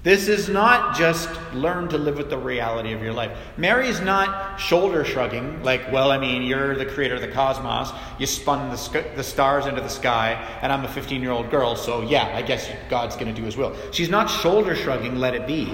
This 0.03 0.27
is 0.27 0.49
not 0.49 0.97
just 0.97 1.29
learn 1.53 1.87
to 1.87 1.97
live 1.97 2.17
with 2.17 2.29
the 2.29 2.37
reality 2.37 2.91
of 2.91 3.01
your 3.01 3.13
life. 3.13 3.37
Mary's 3.55 4.01
not 4.01 4.59
shoulder 4.59 5.05
shrugging, 5.05 5.63
like, 5.63 5.89
well, 5.93 6.11
I 6.11 6.17
mean, 6.17 6.43
you're 6.43 6.75
the 6.75 6.85
creator 6.85 7.15
of 7.15 7.21
the 7.21 7.29
cosmos. 7.29 7.93
You 8.19 8.25
spun 8.25 8.69
the, 8.69 8.75
sk- 8.75 9.15
the 9.15 9.23
stars 9.23 9.65
into 9.65 9.79
the 9.79 9.87
sky, 9.87 10.33
and 10.61 10.73
I'm 10.73 10.83
a 10.83 10.89
15 10.89 11.21
year 11.21 11.31
old 11.31 11.49
girl, 11.49 11.77
so 11.77 12.01
yeah, 12.01 12.35
I 12.35 12.41
guess 12.41 12.69
God's 12.89 13.15
going 13.15 13.33
to 13.33 13.33
do 13.33 13.45
his 13.45 13.55
will. 13.55 13.77
She's 13.91 14.09
not 14.09 14.29
shoulder 14.29 14.75
shrugging, 14.75 15.15
let 15.15 15.35
it 15.35 15.47
be. 15.47 15.73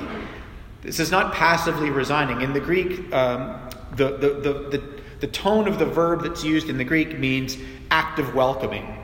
This 0.83 0.99
is 0.99 1.09
not 1.09 1.33
passively 1.33 1.89
resigning. 1.89 2.41
In 2.41 2.53
the 2.53 2.59
Greek, 2.59 3.11
um, 3.11 3.59
the, 3.95 4.15
the, 4.17 4.29
the, 4.29 4.53
the, 4.77 5.01
the 5.21 5.27
tone 5.27 5.67
of 5.67 5.79
the 5.79 5.87
verb 5.87 6.21
that's 6.21 6.43
used 6.43 6.69
in 6.69 6.77
the 6.77 6.83
Greek 6.83 7.17
means 7.17 7.57
active 7.89 8.35
welcoming. 8.35 8.98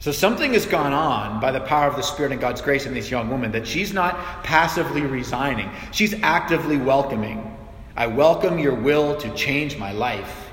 So 0.00 0.12
something 0.12 0.52
has 0.52 0.64
gone 0.64 0.92
on 0.92 1.40
by 1.40 1.50
the 1.50 1.60
power 1.60 1.88
of 1.88 1.96
the 1.96 2.02
Spirit 2.02 2.30
and 2.30 2.40
God's 2.40 2.62
grace 2.62 2.86
in 2.86 2.94
this 2.94 3.10
young 3.10 3.30
woman 3.30 3.50
that 3.52 3.66
she's 3.66 3.92
not 3.92 4.44
passively 4.44 5.02
resigning, 5.02 5.70
she's 5.92 6.14
actively 6.22 6.76
welcoming. 6.76 7.56
I 7.96 8.06
welcome 8.06 8.60
your 8.60 8.74
will 8.74 9.16
to 9.16 9.34
change 9.34 9.76
my 9.76 9.90
life. 9.90 10.48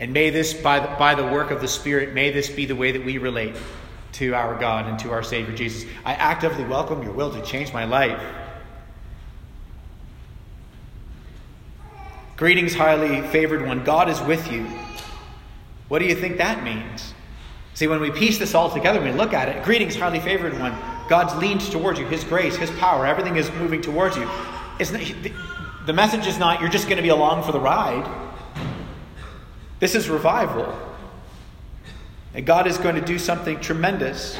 And 0.00 0.12
may 0.12 0.30
this, 0.30 0.52
by 0.52 0.80
the, 0.80 0.88
by 0.98 1.14
the 1.14 1.24
work 1.24 1.52
of 1.52 1.60
the 1.60 1.68
Spirit, 1.68 2.12
may 2.12 2.32
this 2.32 2.50
be 2.50 2.66
the 2.66 2.74
way 2.74 2.90
that 2.92 3.04
we 3.04 3.18
relate 3.18 3.54
to 4.14 4.34
our 4.34 4.58
God 4.58 4.86
and 4.86 4.98
to 4.98 5.12
our 5.12 5.22
Savior 5.22 5.54
Jesus. 5.54 5.88
I 6.04 6.14
actively 6.14 6.64
welcome 6.64 7.02
your 7.04 7.12
will 7.12 7.32
to 7.32 7.42
change 7.42 7.72
my 7.72 7.84
life. 7.84 8.20
Greetings, 12.36 12.74
highly 12.74 13.22
favored 13.28 13.64
one. 13.64 13.84
God 13.84 14.10
is 14.10 14.20
with 14.22 14.50
you. 14.50 14.66
What 15.88 16.00
do 16.00 16.06
you 16.06 16.14
think 16.14 16.38
that 16.38 16.64
means? 16.64 17.14
See, 17.74 17.86
when 17.86 18.00
we 18.00 18.10
piece 18.10 18.38
this 18.38 18.54
all 18.54 18.70
together, 18.70 19.00
and 19.00 19.12
we 19.12 19.16
look 19.16 19.34
at 19.34 19.48
it, 19.48 19.62
greetings, 19.62 19.96
highly 19.96 20.20
favored 20.20 20.58
one. 20.58 20.74
God's 21.08 21.34
leaned 21.36 21.60
towards 21.60 21.98
you, 21.98 22.06
His 22.06 22.24
grace, 22.24 22.56
His 22.56 22.70
power, 22.72 23.06
everything 23.06 23.36
is 23.36 23.50
moving 23.52 23.82
towards 23.82 24.16
you. 24.16 24.28
the 24.78 25.92
message 25.92 26.26
is 26.26 26.38
not 26.38 26.60
you're 26.60 26.70
just 26.70 26.86
going 26.86 26.96
to 26.96 27.02
be 27.02 27.10
along 27.10 27.42
for 27.44 27.52
the 27.52 27.60
ride. 27.60 28.10
This 29.78 29.94
is 29.94 30.08
revival. 30.08 30.76
And 32.34 32.46
God 32.46 32.66
is 32.66 32.78
going 32.78 32.94
to 32.96 33.00
do 33.00 33.18
something 33.18 33.60
tremendous. 33.60 34.38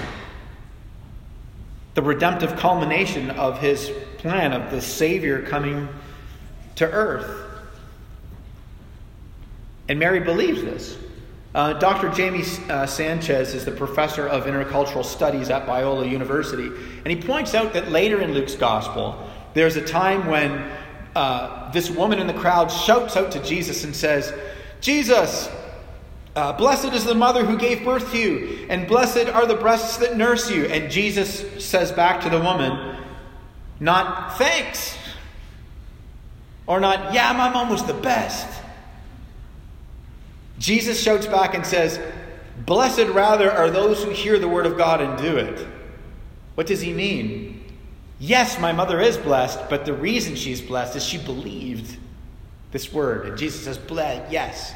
The 1.95 2.03
redemptive 2.03 2.57
culmination 2.57 3.31
of 3.31 3.61
His 3.61 3.91
plan 4.19 4.53
of 4.53 4.71
the 4.71 4.81
Savior 4.81 5.43
coming 5.43 5.89
to 6.77 6.91
earth. 6.91 7.43
And 9.89 9.99
Mary 9.99 10.21
believes 10.21 10.63
this. 10.63 10.97
Uh, 11.57 11.73
Dr. 11.73 12.11
Jamie 12.11 12.45
uh, 12.69 12.85
Sanchez 12.85 13.55
is 13.55 13.65
the 13.65 13.71
professor 13.71 14.29
of 14.29 14.45
intercultural 14.45 15.03
studies 15.03 15.49
at 15.49 15.67
Biola 15.67 16.07
University, 16.07 16.67
and 16.67 17.07
he 17.07 17.17
points 17.17 17.55
out 17.55 17.73
that 17.73 17.91
later 17.91 18.21
in 18.21 18.35
Luke's 18.35 18.55
gospel, 18.55 19.27
there's 19.55 19.77
a 19.77 19.81
time 19.81 20.27
when 20.27 20.71
uh, 21.15 21.73
this 21.73 21.89
woman 21.89 22.19
in 22.19 22.27
the 22.27 22.35
crowd 22.35 22.71
shouts 22.71 23.17
out 23.17 23.33
to 23.33 23.43
Jesus 23.43 23.85
and 23.85 23.97
says, 23.97 24.35
Jesus, 24.83 25.49
uh, 26.35 26.53
blessed 26.53 26.93
is 26.93 27.05
the 27.07 27.15
mother 27.15 27.43
who 27.43 27.57
gave 27.57 27.87
birth 27.87 28.13
to 28.13 28.19
you, 28.19 28.67
and 28.69 28.87
blessed 28.87 29.31
are 29.31 29.47
the 29.47 29.55
breasts 29.55 29.97
that 29.97 30.15
nurse 30.15 30.51
you. 30.51 30.67
And 30.67 30.91
Jesus 30.91 31.65
says 31.65 31.91
back 31.91 32.21
to 32.21 32.29
the 32.29 32.39
woman, 32.39 32.99
not 33.81 34.37
thanks, 34.37 34.95
or 36.67 36.81
not, 36.81 37.15
yeah, 37.15 37.33
my 37.33 37.49
mom 37.49 37.71
was 37.71 37.83
the 37.87 37.95
best. 37.95 38.47
Jesus 40.59 41.03
shouts 41.03 41.27
back 41.27 41.55
and 41.55 41.65
says, 41.65 42.01
Blessed 42.65 43.09
rather 43.09 43.51
are 43.51 43.71
those 43.71 44.03
who 44.03 44.11
hear 44.11 44.39
the 44.39 44.49
word 44.49 44.67
of 44.67 44.77
God 44.79 45.01
and 45.01 45.19
do 45.19 45.37
it. 45.37 45.67
What 46.55 46.67
does 46.67 46.81
he 46.81 46.93
mean? 46.93 47.65
Yes, 48.19 48.59
my 48.59 48.73
mother 48.73 49.01
is 49.01 49.19
blessed, 49.19 49.69
but 49.69 49.85
the 49.85 49.93
reason 49.93 50.35
she's 50.35 50.63
blessed 50.63 50.97
is 50.97 51.05
she 51.05 51.19
believed. 51.19 51.99
This 52.73 52.93
word. 52.93 53.27
And 53.27 53.39
Jesus 53.39 53.65
says, 53.65 53.79
Bled, 53.79 54.33
yes. 54.33 54.75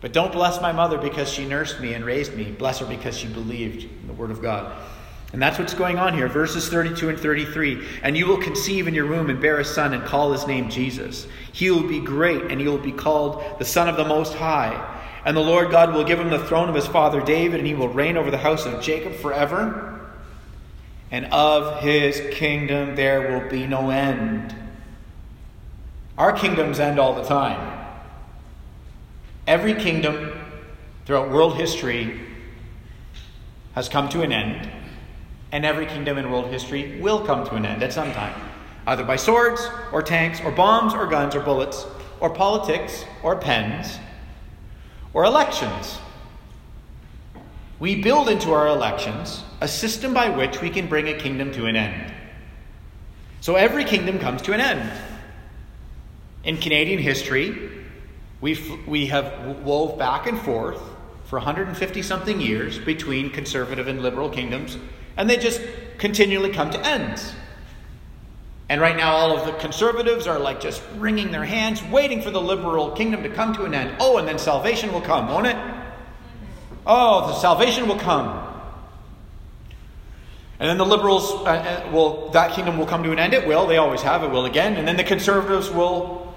But 0.00 0.12
don't 0.12 0.32
bless 0.32 0.60
my 0.60 0.72
mother 0.72 0.98
because 0.98 1.30
she 1.30 1.46
nursed 1.46 1.80
me 1.80 1.94
and 1.94 2.04
raised 2.04 2.34
me. 2.34 2.52
Bless 2.52 2.78
her 2.78 2.86
because 2.86 3.16
she 3.16 3.26
believed 3.26 3.84
in 3.84 4.06
the 4.06 4.12
word 4.12 4.30
of 4.30 4.40
God. 4.40 4.76
And 5.32 5.42
that's 5.42 5.58
what's 5.58 5.74
going 5.74 5.98
on 5.98 6.14
here. 6.14 6.28
Verses 6.28 6.68
32 6.68 7.08
and 7.08 7.18
33. 7.18 7.84
And 8.02 8.16
you 8.16 8.26
will 8.26 8.38
conceive 8.38 8.86
in 8.86 8.94
your 8.94 9.06
womb 9.06 9.28
and 9.28 9.40
bear 9.40 9.58
a 9.58 9.64
son 9.64 9.92
and 9.92 10.04
call 10.04 10.32
his 10.32 10.46
name 10.46 10.70
Jesus. 10.70 11.26
He 11.52 11.70
will 11.70 11.86
be 11.86 12.00
great 12.00 12.44
and 12.44 12.60
he 12.60 12.68
will 12.68 12.78
be 12.78 12.92
called 12.92 13.42
the 13.58 13.64
Son 13.64 13.88
of 13.88 13.96
the 13.96 14.04
Most 14.04 14.34
High. 14.34 14.94
And 15.24 15.36
the 15.36 15.40
Lord 15.40 15.70
God 15.70 15.92
will 15.92 16.04
give 16.04 16.20
him 16.20 16.30
the 16.30 16.44
throne 16.44 16.68
of 16.68 16.74
his 16.76 16.86
father 16.86 17.20
David, 17.20 17.58
and 17.58 17.66
he 17.66 17.74
will 17.74 17.88
reign 17.88 18.16
over 18.16 18.30
the 18.30 18.38
house 18.38 18.64
of 18.64 18.80
Jacob 18.80 19.14
forever. 19.14 20.00
And 21.10 21.26
of 21.26 21.82
his 21.82 22.22
kingdom 22.32 22.94
there 22.94 23.32
will 23.32 23.50
be 23.50 23.66
no 23.66 23.90
end. 23.90 24.54
Our 26.16 26.32
kingdoms 26.32 26.78
end 26.78 27.00
all 27.00 27.14
the 27.14 27.24
time. 27.24 27.88
Every 29.48 29.74
kingdom 29.74 30.32
throughout 31.04 31.30
world 31.30 31.56
history 31.56 32.20
has 33.74 33.88
come 33.88 34.08
to 34.10 34.22
an 34.22 34.32
end 34.32 34.70
and 35.56 35.64
every 35.64 35.86
kingdom 35.86 36.18
in 36.18 36.30
world 36.30 36.48
history 36.48 37.00
will 37.00 37.24
come 37.24 37.42
to 37.46 37.54
an 37.54 37.64
end 37.64 37.82
at 37.82 37.90
some 37.90 38.12
time, 38.12 38.38
either 38.86 39.02
by 39.02 39.16
swords 39.16 39.66
or 39.90 40.02
tanks 40.02 40.38
or 40.42 40.50
bombs 40.50 40.92
or 40.92 41.06
guns 41.06 41.34
or 41.34 41.40
bullets 41.40 41.86
or 42.20 42.28
politics 42.28 43.06
or 43.22 43.36
pens 43.36 43.98
or 45.14 45.24
elections. 45.24 45.96
We 47.78 48.02
build 48.02 48.28
into 48.28 48.52
our 48.52 48.68
elections 48.68 49.44
a 49.62 49.66
system 49.66 50.12
by 50.12 50.28
which 50.28 50.60
we 50.60 50.68
can 50.68 50.88
bring 50.88 51.08
a 51.08 51.14
kingdom 51.14 51.52
to 51.52 51.64
an 51.64 51.74
end. 51.74 52.12
So 53.40 53.56
every 53.56 53.84
kingdom 53.84 54.18
comes 54.18 54.42
to 54.42 54.52
an 54.52 54.60
end. 54.60 54.92
In 56.44 56.58
Canadian 56.58 56.98
history, 56.98 57.70
we've, 58.42 58.86
we 58.86 59.06
have 59.06 59.64
wove 59.64 59.98
back 59.98 60.26
and 60.26 60.38
forth 60.38 60.82
for 61.24 61.38
150 61.38 62.02
something 62.02 62.42
years 62.42 62.78
between 62.78 63.30
conservative 63.30 63.88
and 63.88 64.02
liberal 64.02 64.28
kingdoms 64.28 64.76
and 65.16 65.28
they 65.28 65.36
just 65.36 65.60
continually 65.98 66.50
come 66.50 66.70
to 66.70 66.86
ends. 66.86 67.32
And 68.68 68.80
right 68.80 68.96
now, 68.96 69.14
all 69.14 69.36
of 69.36 69.46
the 69.46 69.52
conservatives 69.52 70.26
are 70.26 70.38
like 70.38 70.60
just 70.60 70.82
wringing 70.96 71.30
their 71.30 71.44
hands, 71.44 71.82
waiting 71.84 72.20
for 72.20 72.30
the 72.30 72.40
liberal 72.40 72.90
kingdom 72.90 73.22
to 73.22 73.28
come 73.28 73.54
to 73.54 73.64
an 73.64 73.74
end. 73.74 73.96
Oh, 74.00 74.18
and 74.18 74.26
then 74.26 74.38
salvation 74.38 74.92
will 74.92 75.00
come, 75.00 75.28
won't 75.28 75.46
it? 75.46 75.56
Oh, 76.84 77.28
the 77.28 77.34
salvation 77.34 77.86
will 77.86 77.98
come. 77.98 78.44
And 80.58 80.68
then 80.68 80.78
the 80.78 80.86
liberals, 80.86 81.30
uh, 81.30 81.44
uh, 81.44 81.90
well, 81.92 82.30
that 82.30 82.52
kingdom 82.52 82.78
will 82.78 82.86
come 82.86 83.02
to 83.02 83.12
an 83.12 83.18
end. 83.18 83.34
It 83.34 83.46
will. 83.46 83.66
They 83.66 83.76
always 83.76 84.02
have. 84.02 84.24
It 84.24 84.30
will 84.30 84.46
again. 84.46 84.76
And 84.76 84.88
then 84.88 84.96
the 84.96 85.04
conservatives 85.04 85.70
will 85.70 86.34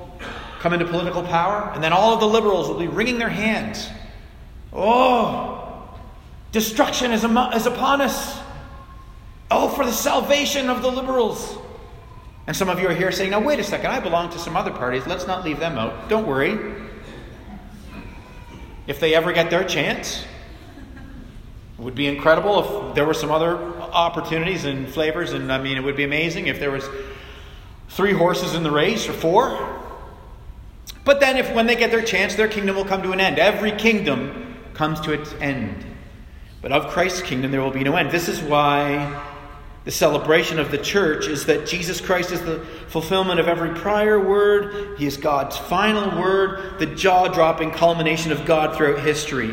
come 0.59 0.73
into 0.73 0.85
political 0.85 1.23
power. 1.23 1.71
And 1.73 1.83
then 1.83 1.93
all 1.93 2.13
of 2.13 2.19
the 2.19 2.27
liberals 2.27 2.67
will 2.67 2.79
be 2.79 2.87
wringing 2.87 3.17
their 3.17 3.29
hands. 3.29 3.89
Oh, 4.73 5.89
destruction 6.51 7.11
is, 7.11 7.23
is 7.23 7.65
upon 7.65 8.01
us. 8.01 8.38
Oh, 9.51 9.69
for 9.69 9.85
the 9.85 9.91
salvation 9.91 10.69
of 10.69 10.81
the 10.81 10.91
liberals. 10.91 11.57
And 12.47 12.55
some 12.55 12.69
of 12.69 12.79
you 12.79 12.87
are 12.87 12.93
here 12.93 13.11
saying, 13.11 13.31
now, 13.31 13.39
wait 13.39 13.59
a 13.59 13.63
second, 13.63 13.91
I 13.91 13.99
belong 13.99 14.29
to 14.31 14.39
some 14.39 14.55
other 14.55 14.71
parties. 14.71 15.05
Let's 15.05 15.27
not 15.27 15.43
leave 15.43 15.59
them 15.59 15.77
out. 15.77 16.09
Don't 16.09 16.27
worry. 16.27 16.57
If 18.87 18.99
they 18.99 19.13
ever 19.13 19.31
get 19.31 19.49
their 19.51 19.63
chance, 19.63 20.23
it 21.77 21.81
would 21.81 21.95
be 21.95 22.07
incredible 22.07 22.89
if 22.89 22.95
there 22.95 23.05
were 23.05 23.13
some 23.13 23.31
other 23.31 23.55
opportunities 23.57 24.65
and 24.65 24.87
flavors. 24.87 25.33
And 25.33 25.51
I 25.51 25.61
mean, 25.61 25.77
it 25.77 25.83
would 25.83 25.95
be 25.95 26.03
amazing 26.03 26.47
if 26.47 26.59
there 26.59 26.71
was 26.71 26.87
three 27.89 28.13
horses 28.13 28.55
in 28.55 28.63
the 28.63 28.71
race 28.71 29.07
or 29.07 29.13
four. 29.13 29.79
But 31.05 31.19
then, 31.19 31.37
if 31.37 31.53
when 31.53 31.67
they 31.67 31.75
get 31.75 31.91
their 31.91 32.01
chance, 32.01 32.35
their 32.35 32.47
kingdom 32.47 32.75
will 32.75 32.85
come 32.85 33.01
to 33.03 33.11
an 33.11 33.19
end. 33.19 33.39
Every 33.39 33.71
kingdom 33.71 34.57
comes 34.73 34.99
to 35.01 35.11
its 35.13 35.33
end. 35.39 35.85
But 36.61 36.71
of 36.71 36.87
Christ's 36.87 37.21
kingdom, 37.21 37.51
there 37.51 37.61
will 37.61 37.71
be 37.71 37.83
no 37.83 37.95
end. 37.95 38.11
This 38.11 38.27
is 38.27 38.41
why 38.41 39.23
the 39.85 39.91
celebration 39.91 40.59
of 40.59 40.71
the 40.71 40.77
church 40.77 41.27
is 41.27 41.45
that 41.45 41.65
Jesus 41.65 42.01
Christ 42.01 42.31
is 42.31 42.41
the 42.41 42.59
fulfillment 42.87 43.39
of 43.39 43.47
every 43.47 43.71
prior 43.79 44.19
word. 44.19 44.99
He 44.99 45.05
is 45.05 45.15
God's 45.15 45.57
final 45.57 46.19
word, 46.19 46.79
the 46.79 46.85
jaw 46.85 47.27
dropping 47.29 47.71
culmination 47.71 48.31
of 48.31 48.45
God 48.45 48.75
throughout 48.75 48.99
history. 48.99 49.51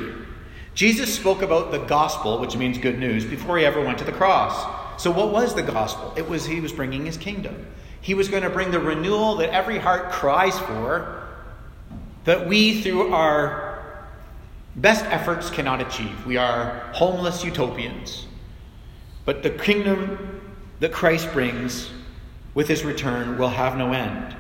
Jesus 0.74 1.14
spoke 1.14 1.42
about 1.42 1.70
the 1.70 1.78
gospel, 1.78 2.38
which 2.38 2.56
means 2.56 2.76
good 2.76 2.98
news, 2.98 3.24
before 3.24 3.56
he 3.56 3.64
ever 3.64 3.82
went 3.82 3.98
to 3.98 4.04
the 4.04 4.12
cross. 4.12 5.02
So, 5.02 5.10
what 5.10 5.30
was 5.30 5.54
the 5.54 5.62
gospel? 5.62 6.12
It 6.16 6.28
was 6.28 6.44
he 6.44 6.60
was 6.60 6.72
bringing 6.72 7.06
his 7.06 7.16
kingdom. 7.16 7.66
He 8.00 8.14
was 8.14 8.28
going 8.28 8.42
to 8.42 8.50
bring 8.50 8.70
the 8.70 8.80
renewal 8.80 9.36
that 9.36 9.50
every 9.50 9.78
heart 9.78 10.10
cries 10.12 10.58
for, 10.58 11.28
that 12.24 12.46
we, 12.46 12.82
through 12.82 13.14
our 13.14 14.06
best 14.74 15.04
efforts, 15.06 15.50
cannot 15.50 15.80
achieve. 15.80 16.26
We 16.26 16.36
are 16.36 16.90
homeless 16.92 17.44
utopians. 17.44 18.25
But 19.26 19.42
the 19.42 19.50
kingdom 19.50 20.40
that 20.80 20.92
Christ 20.92 21.30
brings 21.34 21.90
with 22.54 22.68
his 22.68 22.84
return 22.84 23.36
will 23.36 23.50
have 23.50 23.76
no 23.76 23.92
end. 23.92 24.34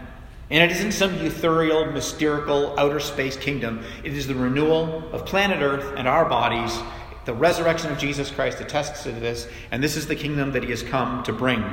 And 0.48 0.62
it 0.62 0.74
isn't 0.76 0.92
some 0.92 1.12
ethereal, 1.16 1.86
mystical, 1.86 2.78
outer 2.78 3.00
space 3.00 3.36
kingdom. 3.36 3.82
It 4.04 4.14
is 4.14 4.26
the 4.26 4.34
renewal 4.34 5.02
of 5.12 5.26
planet 5.26 5.60
Earth 5.60 5.92
and 5.96 6.06
our 6.06 6.24
bodies. 6.24 6.78
The 7.24 7.34
resurrection 7.34 7.90
of 7.90 7.98
Jesus 7.98 8.30
Christ 8.30 8.60
attests 8.60 9.02
to 9.02 9.10
this, 9.10 9.48
and 9.72 9.82
this 9.82 9.96
is 9.96 10.06
the 10.06 10.14
kingdom 10.14 10.52
that 10.52 10.62
he 10.62 10.70
has 10.70 10.84
come 10.84 11.24
to 11.24 11.32
bring. 11.32 11.64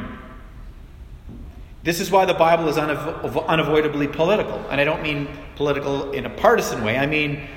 This 1.83 1.99
is 1.99 2.09
why 2.09 2.25
the 2.25 2.33
Bible 2.33 2.67
is 2.67 2.77
unavo- 2.77 3.45
unavoidably 3.45 4.07
political. 4.07 4.57
And 4.71 4.81
I 4.81 4.83
don't 4.83 5.03
mean 5.03 5.27
political 5.55 6.11
in 6.11 6.25
a 6.25 6.29
partisan 6.29 6.83
way, 6.83 6.97
I 6.97 7.05
mean 7.05 7.47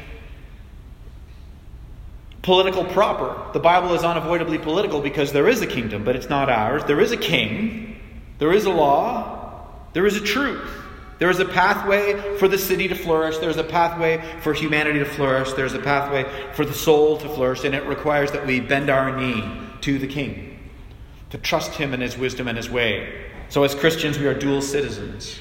political 2.46 2.84
proper. 2.84 3.36
The 3.52 3.58
Bible 3.58 3.92
is 3.94 4.04
unavoidably 4.04 4.58
political 4.58 5.00
because 5.00 5.32
there 5.32 5.48
is 5.48 5.62
a 5.62 5.66
kingdom, 5.66 6.04
but 6.04 6.14
it's 6.14 6.28
not 6.28 6.48
ours. 6.48 6.84
There 6.84 7.00
is 7.00 7.10
a 7.10 7.16
king, 7.16 8.00
there 8.38 8.52
is 8.52 8.66
a 8.66 8.70
law, 8.70 9.66
there 9.94 10.06
is 10.06 10.16
a 10.16 10.20
truth. 10.20 10.70
There 11.18 11.28
is 11.28 11.40
a 11.40 11.44
pathway 11.44 12.36
for 12.36 12.46
the 12.46 12.58
city 12.58 12.86
to 12.86 12.94
flourish. 12.94 13.38
There's 13.38 13.56
a 13.56 13.64
pathway 13.64 14.22
for 14.42 14.52
humanity 14.52 15.00
to 15.00 15.04
flourish. 15.06 15.54
There's 15.54 15.72
a 15.72 15.80
pathway 15.80 16.24
for 16.52 16.64
the 16.64 16.74
soul 16.74 17.16
to 17.16 17.28
flourish. 17.30 17.64
And 17.64 17.74
it 17.74 17.84
requires 17.86 18.30
that 18.32 18.46
we 18.46 18.60
bend 18.60 18.90
our 18.90 19.16
knee 19.16 19.42
to 19.80 19.98
the 19.98 20.06
king, 20.06 20.70
to 21.30 21.38
trust 21.38 21.72
him 21.72 21.94
in 21.94 22.00
his 22.00 22.16
wisdom 22.16 22.46
and 22.46 22.56
his 22.56 22.70
way. 22.70 23.24
So, 23.48 23.64
as 23.64 23.74
Christians, 23.74 24.18
we 24.18 24.26
are 24.26 24.34
dual 24.34 24.60
citizens. 24.60 25.40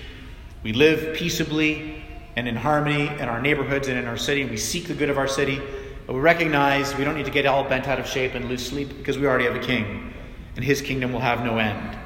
We 0.64 0.74
live 0.74 1.16
peaceably 1.16 2.04
and 2.36 2.48
in 2.48 2.56
harmony 2.56 3.08
in 3.08 3.30
our 3.30 3.42
neighborhoods 3.42 3.90
and 3.90 4.00
in 4.00 4.06
our 4.06 4.18
city. 4.18 4.46
We 4.46 4.58
seek 4.58 4.88
the 4.88 4.96
good 4.96 5.10
of 5.10 5.18
our 5.18 5.28
city. 5.28 5.62
We 6.08 6.20
recognize 6.20 6.96
we 6.96 7.04
don't 7.04 7.16
need 7.16 7.26
to 7.26 7.32
get 7.32 7.46
all 7.46 7.64
bent 7.64 7.88
out 7.88 8.00
of 8.00 8.08
shape 8.08 8.36
and 8.36 8.48
lose 8.48 8.66
sleep 8.66 8.90
because 8.90 9.18
we 9.18 9.26
already 9.26 9.46
have 9.46 9.56
a 9.56 9.60
king, 9.60 10.14
and 10.56 10.64
his 10.64 10.82
kingdom 10.82 11.12
will 11.12 11.20
have 11.20 11.44
no 11.44 11.58
end. 11.58 11.98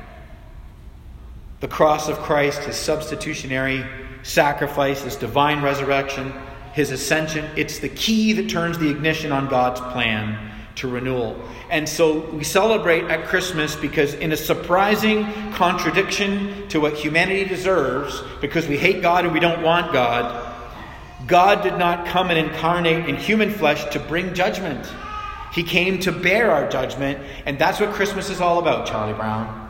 The 1.60 1.68
cross 1.68 2.08
of 2.08 2.18
Christ, 2.20 2.64
his 2.64 2.78
substitutionary 2.78 3.86
sacrifice, 4.24 5.02
his 5.02 5.18
divine 5.18 5.62
resurrection, 5.62 6.34
his 6.74 6.92
ascension, 6.92 7.46
it's 7.58 7.80
the 7.80 7.90
key 7.90 8.32
that 8.34 8.50
turns 8.50 8.78
the 8.78 8.90
ignition 8.90 9.34
on 9.34 9.50
God's 9.50 9.82
plan 9.82 10.52
to 10.76 10.88
renewal. 10.88 11.38
And 11.70 11.88
so 11.88 12.22
we 12.30 12.46
celebrate 12.46 13.04
at 13.06 13.28
Christmas 13.28 13.76
because, 13.76 14.14
in 14.14 14.32
a 14.32 14.38
surprising 14.38 15.26
contradiction 15.52 16.70
to 16.70 16.80
what 16.80 16.94
humanity 16.96 17.44
deserves, 17.44 18.24
because 18.40 18.66
we 18.68 18.78
hate 18.78 19.02
God 19.02 19.26
and 19.26 19.34
we 19.34 19.42
don't 19.42 19.62
want 19.62 19.92
God, 19.92 20.49
God 21.28 21.64
did 21.64 21.78
not 21.78 22.08
come 22.08 22.30
and 22.30 22.40
incarnate 22.40 23.10
in 23.10 23.16
human 23.16 23.52
flesh 23.52 23.86
to 23.92 24.00
bring 24.00 24.34
judgment. 24.34 24.90
He 25.54 25.64
came 25.64 26.00
to 26.00 26.12
bear 26.12 26.52
our 26.52 26.70
judgment, 26.70 27.20
and 27.46 27.60
that's 27.60 27.80
what 27.80 27.92
Christmas 27.94 28.30
is 28.30 28.40
all 28.40 28.60
about, 28.60 28.88
Charlie 28.88 29.14
Brown. 29.14 29.70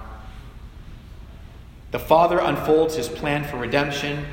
The 1.91 1.99
Father 1.99 2.39
unfolds 2.39 2.95
his 2.95 3.07
plan 3.07 3.43
for 3.45 3.57
redemption. 3.57 4.25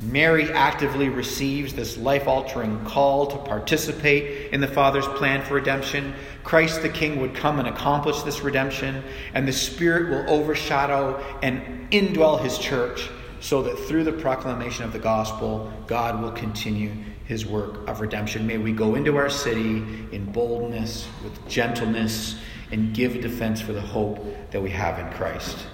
Mary 0.00 0.52
actively 0.52 1.08
receives 1.08 1.72
this 1.72 1.96
life 1.96 2.28
altering 2.28 2.84
call 2.84 3.26
to 3.28 3.36
participate 3.38 4.52
in 4.52 4.60
the 4.60 4.68
Father's 4.68 5.06
plan 5.06 5.44
for 5.44 5.54
redemption. 5.54 6.14
Christ 6.44 6.82
the 6.82 6.88
King 6.88 7.20
would 7.20 7.34
come 7.34 7.58
and 7.58 7.66
accomplish 7.66 8.22
this 8.22 8.42
redemption, 8.42 9.02
and 9.34 9.48
the 9.48 9.52
Spirit 9.52 10.10
will 10.10 10.30
overshadow 10.32 11.24
and 11.42 11.90
indwell 11.90 12.40
his 12.40 12.58
church 12.58 13.08
so 13.40 13.62
that 13.62 13.78
through 13.78 14.04
the 14.04 14.12
proclamation 14.12 14.84
of 14.84 14.92
the 14.92 14.98
gospel, 14.98 15.72
God 15.86 16.20
will 16.20 16.32
continue 16.32 16.92
his 17.24 17.44
work 17.46 17.86
of 17.88 18.00
redemption. 18.00 18.46
May 18.46 18.58
we 18.58 18.72
go 18.72 18.94
into 18.94 19.16
our 19.16 19.28
city 19.28 19.84
in 20.12 20.32
boldness, 20.32 21.06
with 21.22 21.48
gentleness, 21.48 22.36
and 22.70 22.94
give 22.94 23.20
defense 23.20 23.60
for 23.60 23.72
the 23.72 23.80
hope 23.80 24.24
that 24.50 24.62
we 24.62 24.70
have 24.70 24.98
in 24.98 25.10
Christ. 25.12 25.66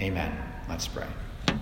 Amen. 0.00 0.32
Let's 0.68 0.86
pray. 0.86 1.06